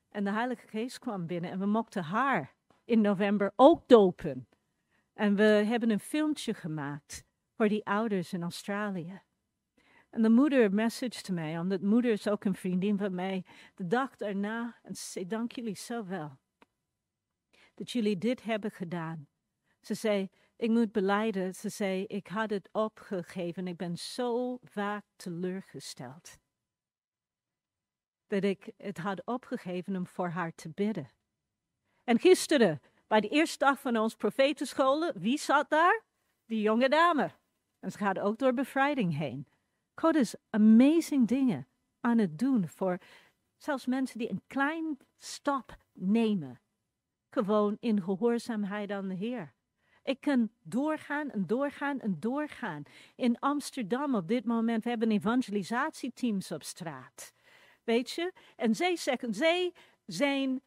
En 0.09 0.25
de 0.25 0.31
Heilige 0.31 0.69
Geest 0.69 0.99
kwam 0.99 1.27
binnen 1.27 1.51
en 1.51 1.59
we 1.59 1.67
mochten 1.67 2.03
haar 2.03 2.55
in 2.85 3.01
november 3.01 3.53
ook 3.57 3.89
dopen. 3.89 4.49
En 5.15 5.35
we 5.35 5.43
hebben 5.43 5.91
een 5.91 6.01
filmpje 6.01 6.55
gemaakt 6.55 7.25
voor 7.55 7.69
die 7.69 7.85
ouders 7.87 8.33
in 8.33 8.43
Australië. 8.43 9.21
En 10.11 10.23
de 10.23 10.31
moeder 10.31 10.73
messaged 10.73 11.31
mij, 11.31 11.59
omdat 11.59 11.81
moeder 11.81 12.11
is 12.11 12.29
ook 12.29 12.45
een 12.45 12.55
vriendin 12.55 12.99
van 12.99 13.15
mij, 13.15 13.45
de 13.75 13.87
dag 13.87 14.17
daarna. 14.17 14.79
En 14.83 14.95
ze 14.95 15.03
zei, 15.03 15.27
dank 15.27 15.53
jullie 15.53 15.77
zo 15.77 16.07
wel 16.07 16.39
dat 17.79 17.91
jullie 17.91 18.19
dit 18.19 18.43
hebben 18.43 18.71
gedaan. 18.71 19.29
Ze 19.81 19.95
zei, 19.95 20.31
ik 20.57 20.71
moet 20.71 20.93
beleiden. 20.93 21.55
Ze 21.55 21.69
zei, 21.69 22.05
ik 22.05 22.27
had 22.27 22.51
het 22.51 22.69
opgegeven. 22.73 23.67
Ik 23.67 23.77
ben 23.77 23.99
zo 23.99 24.59
vaak 24.63 25.05
teleurgesteld. 25.17 26.39
Dat 28.27 28.45
ik 28.45 28.71
het 28.77 28.99
had 28.99 29.27
opgegeven 29.27 29.97
om 29.97 30.07
voor 30.07 30.29
haar 30.29 30.55
te 30.55 30.69
bidden. 30.69 31.11
En 32.05 32.19
gisteren, 32.19 32.81
bij 33.07 33.21
de 33.21 33.29
eerste 33.29 33.59
dag 33.59 33.81
van 33.81 33.97
ons 33.97 34.15
profetenscholen, 34.15 35.21
wie 35.21 35.39
zat 35.39 35.71
daar? 35.71 36.03
Die 36.45 36.61
jonge 36.61 36.89
dame. 36.89 37.31
En 37.81 37.93
ze 37.93 37.99
gaat 37.99 38.19
ook 38.19 38.39
door 38.39 38.55
bevrijding 38.55 39.17
heen. 39.17 39.47
God 39.95 40.15
is 40.15 40.35
amazing 40.51 41.29
dingen 41.29 41.69
aan 42.01 42.19
het 42.19 42.39
doen 42.39 42.69
voor 42.69 42.99
zelfs 43.57 43.87
mensen 43.87 44.19
die 44.19 44.31
een 44.31 44.43
klein 44.47 44.99
stap 45.17 45.77
nemen. 45.93 46.61
Gewoon 47.31 47.77
in 47.81 48.03
gehoorzaamheid 48.03 48.91
aan 48.91 49.09
de 49.09 49.15
Heer. 49.15 49.55
Ik 50.03 50.21
kan 50.21 50.51
doorgaan 50.63 51.31
en 51.31 51.47
doorgaan 51.47 52.01
en 52.01 52.17
doorgaan. 52.21 52.83
In 53.17 53.39
Amsterdam 53.39 54.15
op 54.15 54.29
dit 54.29 54.45
moment, 54.45 54.85
we 54.85 54.91
hebben 54.91 55.11
evangelisatieteams 55.11 56.53
op 56.53 56.63
straat. 56.63 57.33
Weet 57.85 58.11
je? 58.11 58.33
En 58.57 58.75
zij 58.75 58.97
zeggen, 58.97 59.35
zij 59.35 59.75
zijn, 60.07 60.61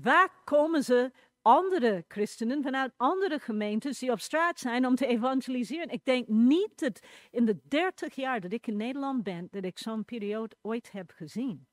waar 0.00 0.28
komen 0.44 0.84
ze 0.84 1.10
andere 1.42 2.04
christenen 2.08 2.62
vanuit 2.62 2.92
andere 2.96 3.38
gemeentes 3.38 3.98
die 3.98 4.10
op 4.10 4.20
straat 4.20 4.58
zijn 4.58 4.86
om 4.86 4.94
te 4.94 5.06
evangeliseren. 5.06 5.88
Ik 5.88 6.04
denk 6.04 6.28
niet 6.28 6.78
dat 6.78 7.00
in 7.30 7.44
de 7.44 7.60
dertig 7.68 8.14
jaar 8.14 8.40
dat 8.40 8.52
ik 8.52 8.66
in 8.66 8.76
Nederland 8.76 9.22
ben, 9.22 9.48
dat 9.50 9.64
ik 9.64 9.78
zo'n 9.78 10.04
periode 10.04 10.56
ooit 10.60 10.92
heb 10.92 11.10
gezien. 11.10 11.66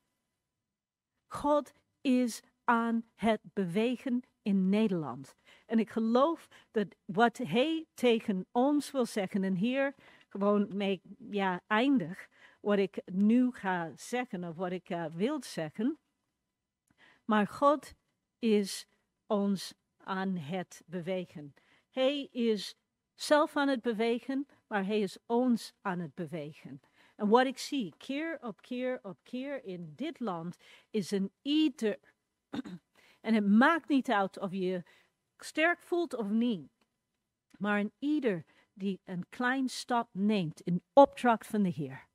God 1.26 1.72
is 2.00 2.42
aan 2.70 3.04
het 3.14 3.40
bewegen 3.42 4.22
in 4.42 4.68
Nederland. 4.68 5.34
En 5.66 5.78
ik 5.78 5.90
geloof 5.90 6.48
dat 6.70 6.86
wat 7.04 7.36
hij 7.36 7.86
tegen 7.94 8.46
ons 8.52 8.90
wil 8.90 9.06
zeggen, 9.06 9.44
en 9.44 9.54
hier 9.54 9.94
gewoon 10.28 10.76
mee 10.76 11.00
ja, 11.30 11.60
eindig 11.66 12.28
wat 12.60 12.78
ik 12.78 13.02
nu 13.04 13.52
ga 13.52 13.92
zeggen 13.96 14.44
of 14.44 14.56
wat 14.56 14.72
ik 14.72 14.90
uh, 14.90 15.04
wil 15.12 15.42
zeggen. 15.42 15.98
Maar 17.24 17.46
God 17.46 17.94
is 18.38 18.86
ons 19.26 19.74
aan 19.96 20.36
het 20.36 20.82
bewegen. 20.86 21.54
Hij 21.90 22.28
is 22.30 22.74
zelf 23.14 23.56
aan 23.56 23.68
het 23.68 23.82
bewegen, 23.82 24.46
maar 24.66 24.86
hij 24.86 25.00
is 25.00 25.18
ons 25.26 25.72
aan 25.80 25.98
het 25.98 26.14
bewegen. 26.14 26.80
En 27.16 27.28
wat 27.28 27.46
ik 27.46 27.58
zie 27.58 27.94
keer 27.96 28.38
op 28.40 28.62
keer 28.62 28.98
op 29.02 29.18
keer 29.22 29.64
in 29.64 29.92
dit 29.96 30.20
land 30.20 30.56
is 30.90 31.10
een 31.10 31.32
ieder. 31.42 31.98
en 33.20 33.34
het 33.34 33.46
maakt 33.46 33.88
niet 33.88 34.10
uit 34.10 34.38
of 34.38 34.52
je 34.52 34.82
sterk 35.38 35.80
voelt 35.80 36.14
of 36.14 36.28
niet. 36.28 36.68
Maar 37.58 37.80
een 37.80 37.92
ieder 37.98 38.44
die 38.72 39.00
een 39.04 39.26
klein 39.28 39.68
stap 39.68 40.08
neemt 40.12 40.60
in 40.60 40.82
opdracht 40.92 41.46
van 41.46 41.62
de 41.62 41.68
Heer. 41.68 42.08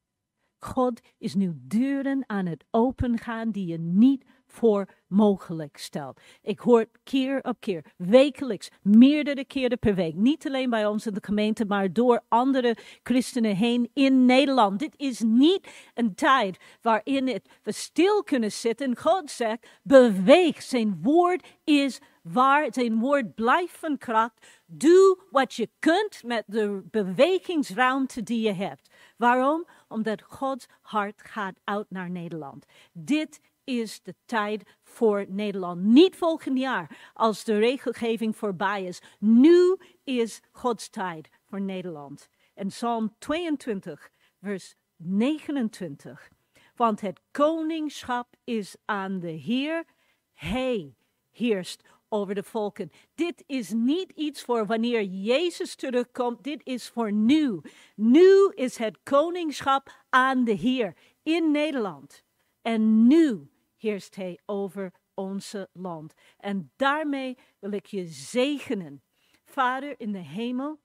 God 0.60 1.02
is 1.17 1.36
nu 1.36 1.54
deuren 1.56 2.24
aan 2.30 2.45
het 2.45 2.65
opengaan 2.71 3.52
die 3.52 3.65
je 3.65 3.78
niet 3.78 4.26
voor 4.56 4.88
mogelijk 5.08 5.78
stelt. 5.78 6.20
Ik 6.41 6.60
hoor 6.60 6.86
keer 7.04 7.39
op 7.44 7.56
keer, 7.60 7.86
wekelijks, 7.98 8.70
meerdere 8.82 9.46
keren 9.46 9.80
per 9.80 9.96
week. 9.96 10.15
Niet 10.15 10.48
alleen 10.48 10.70
bij 10.70 10.86
ons 10.86 11.06
in 11.06 11.13
de 11.13 11.20
gemeente, 11.24 11.65
maar 11.65 11.94
door 11.94 12.22
andere 12.28 12.78
christenen 13.04 13.56
heen 13.56 13.89
in 13.94 14.26
Nederland. 14.26 14.80
Dit 14.80 14.94
is 14.98 15.20
niet 15.20 15.68
een 15.94 16.15
tijd 16.15 16.58
waarin 16.82 17.28
het, 17.28 17.50
we 17.63 17.72
stil 17.72 18.24
kunnen 18.24 18.52
zitten. 18.52 18.98
God 18.98 19.32
zegt, 19.32 19.68
beweeg. 19.84 20.62
Zijn 20.62 21.00
woord 21.02 21.48
is 21.63 22.00
waar. 22.22 22.68
Zijn 22.72 23.00
woord 23.00 23.36
blijft 23.36 23.78
van 23.78 23.98
kracht. 23.98 24.48
Doe 24.65 25.20
wat 25.32 25.54
je 25.54 25.70
kunt 25.80 26.24
met 26.24 26.44
de 26.48 26.84
bewegingsruimte 26.91 28.24
die 28.24 28.41
je 28.41 28.54
hebt. 28.54 28.89
Waarom? 29.18 29.68
Omdat 29.88 30.22
Gods 30.22 30.65
hart 30.82 31.22
gaat 31.22 31.60
uit 31.63 31.86
naar 31.89 32.10
Nederland. 32.10 32.65
Dit 32.94 33.39
is 33.65 34.01
de 34.01 34.15
tijd 34.25 34.63
voor 34.84 35.25
Nederland. 35.28 35.84
Niet 35.84 36.15
volgend 36.15 36.58
jaar, 36.60 37.12
als 37.13 37.43
de 37.43 37.58
regelgeving 37.58 38.36
voorbij 38.36 38.84
is. 38.84 39.01
Nu 39.19 39.78
is 40.04 40.41
Gods 40.51 40.89
tijd 40.89 41.30
voor 41.49 41.62
Nederland. 41.62 42.30
En 42.54 42.67
Psalm 42.67 43.15
22, 43.17 44.10
vers 44.41 44.75
29. 44.95 46.30
Want 46.75 47.01
het 47.01 47.19
koningschap 47.32 48.36
is 48.43 48.75
aan 48.86 49.19
de 49.19 49.32
Heer. 49.32 49.86
Hij 50.34 50.95
heerst 51.32 51.84
over 52.10 52.36
de 52.36 52.43
volken. 52.43 52.91
Dit 53.15 53.43
is 53.45 53.71
niet 53.71 54.12
iets 54.12 54.41
voor 54.41 54.65
wanneer 54.65 55.04
Jezus 55.04 55.75
terugkomt. 55.75 56.43
Dit 56.43 56.62
is 56.63 56.89
voor 56.89 57.12
nu. 57.12 57.62
Nu 57.95 58.51
is 58.54 58.78
het 58.78 58.97
koningschap 59.04 60.04
aan 60.10 60.43
de 60.43 60.54
Heer 60.54 60.95
in 61.23 61.51
Nederland. 61.51 62.23
En 62.62 63.08
nu 63.08 63.49
heerst 63.78 64.16
Hij 64.16 64.40
over 64.46 64.94
onze 65.14 65.70
land. 65.74 66.14
En 66.38 66.72
daarmee 66.76 67.38
wil 67.60 67.72
ik 67.72 67.86
je 67.86 68.06
zegenen. 68.08 69.04
Vader 69.44 70.00
in 70.00 70.12
de 70.12 70.20
hemel, 70.20 70.82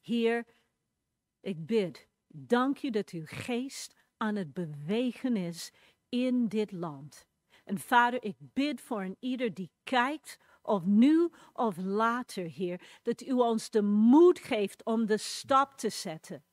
Heer, 0.00 0.46
ik 1.40 1.66
bid, 1.66 2.08
dank 2.28 2.76
je 2.76 2.90
dat 2.90 3.10
uw 3.10 3.26
geest 3.26 3.94
aan 4.16 4.36
het 4.36 4.52
bewegen 4.52 5.36
is 5.36 5.72
in 6.08 6.48
dit 6.48 6.72
land. 6.72 7.26
En 7.64 7.78
Vader, 7.78 8.22
ik 8.22 8.36
bid 8.38 8.80
voor 8.80 9.02
een 9.02 9.16
ieder 9.20 9.54
die 9.54 9.70
kijkt, 9.82 10.38
of 10.62 10.84
nu 10.84 11.30
of 11.52 11.76
later, 11.76 12.44
Heer, 12.44 12.80
dat 13.02 13.20
u 13.20 13.32
ons 13.32 13.70
de 13.70 13.82
moed 13.82 14.38
geeft 14.38 14.84
om 14.84 15.06
de 15.06 15.16
stap 15.16 15.76
te 15.76 15.88
zetten. 15.88 16.44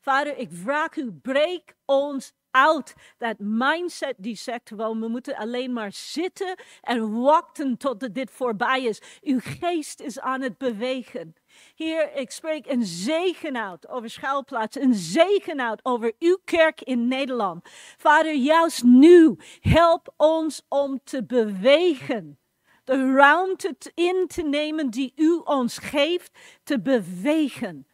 Vader, 0.00 0.36
ik 0.36 0.48
vraag 0.52 0.96
u, 0.96 1.12
breek 1.12 1.76
ons 1.84 2.32
uit 2.52 2.94
dat 3.18 3.36
mindset 3.38 4.14
die 4.18 4.36
zegt 4.36 4.68
gewoon, 4.68 5.00
we 5.00 5.08
moeten 5.08 5.36
alleen 5.36 5.72
maar 5.72 5.92
zitten 5.92 6.58
en 6.80 7.20
wachten 7.20 7.76
tot 7.76 8.14
dit 8.14 8.30
voorbij 8.30 8.82
is. 8.82 9.02
Uw 9.22 9.38
geest 9.42 10.00
is 10.00 10.20
aan 10.20 10.40
het 10.40 10.58
bewegen. 10.58 11.34
Heer, 11.74 12.16
ik 12.16 12.30
spreek 12.30 12.66
een 12.66 12.84
zegen 12.84 13.56
uit 13.56 13.88
over 13.88 14.10
schuilplaats, 14.10 14.76
een 14.76 14.94
zegen 14.94 15.60
uit 15.60 15.84
over 15.84 16.12
uw 16.18 16.38
kerk 16.44 16.80
in 16.80 17.08
Nederland. 17.08 17.68
Vader, 17.96 18.34
juist 18.34 18.82
nu, 18.82 19.36
help 19.60 20.14
ons 20.16 20.62
om 20.68 21.00
te 21.04 21.24
bewegen. 21.24 22.38
De 22.84 23.12
ruimte 23.12 23.76
in 23.94 24.24
te 24.26 24.42
nemen 24.42 24.90
die 24.90 25.12
u 25.16 25.40
ons 25.44 25.78
geeft, 25.78 26.38
te 26.62 26.80
bewegen. 26.80 27.86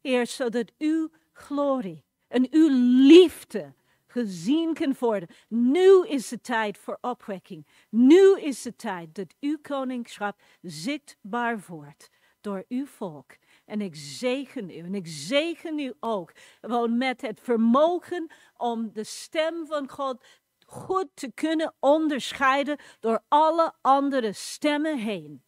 Heer, 0.00 0.26
zodat 0.26 0.72
uw 0.78 1.08
glorie 1.32 2.04
en 2.28 2.46
uw 2.50 2.68
liefde 3.08 3.74
gezien 4.08 4.74
kan 4.74 4.94
worden. 4.98 5.28
Nu 5.48 6.06
is 6.06 6.28
de 6.28 6.40
tijd 6.40 6.78
voor 6.78 6.98
opwekking. 7.00 7.66
Nu 7.90 8.40
is 8.40 8.62
de 8.62 8.76
tijd 8.76 9.14
dat 9.14 9.34
uw 9.40 9.58
koningschap 9.62 10.40
zichtbaar 10.60 11.64
wordt 11.66 12.10
door 12.40 12.64
uw 12.68 12.86
volk. 12.86 13.36
En 13.64 13.80
ik 13.80 13.94
zegen 13.96 14.70
u 14.70 14.78
en 14.78 14.94
ik 14.94 15.06
zegen 15.06 15.78
u 15.78 15.94
ook 16.00 16.32
gewoon 16.60 16.96
met 16.96 17.20
het 17.20 17.40
vermogen 17.40 18.30
om 18.56 18.92
de 18.92 19.04
stem 19.04 19.66
van 19.66 19.88
God 19.88 20.24
goed 20.66 21.08
te 21.14 21.32
kunnen 21.34 21.74
onderscheiden 21.80 22.78
door 23.00 23.24
alle 23.28 23.74
andere 23.80 24.32
stemmen 24.32 24.98
heen. 24.98 25.42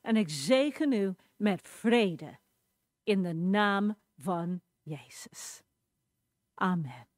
En 0.00 0.16
ik 0.16 0.28
zegen 0.28 0.92
u 0.92 1.14
met 1.36 1.68
vrede 1.68 2.38
in 3.02 3.22
de 3.22 3.34
naam 3.34 3.98
van 4.16 4.60
Jezus. 4.82 5.62
Amen. 6.54 7.13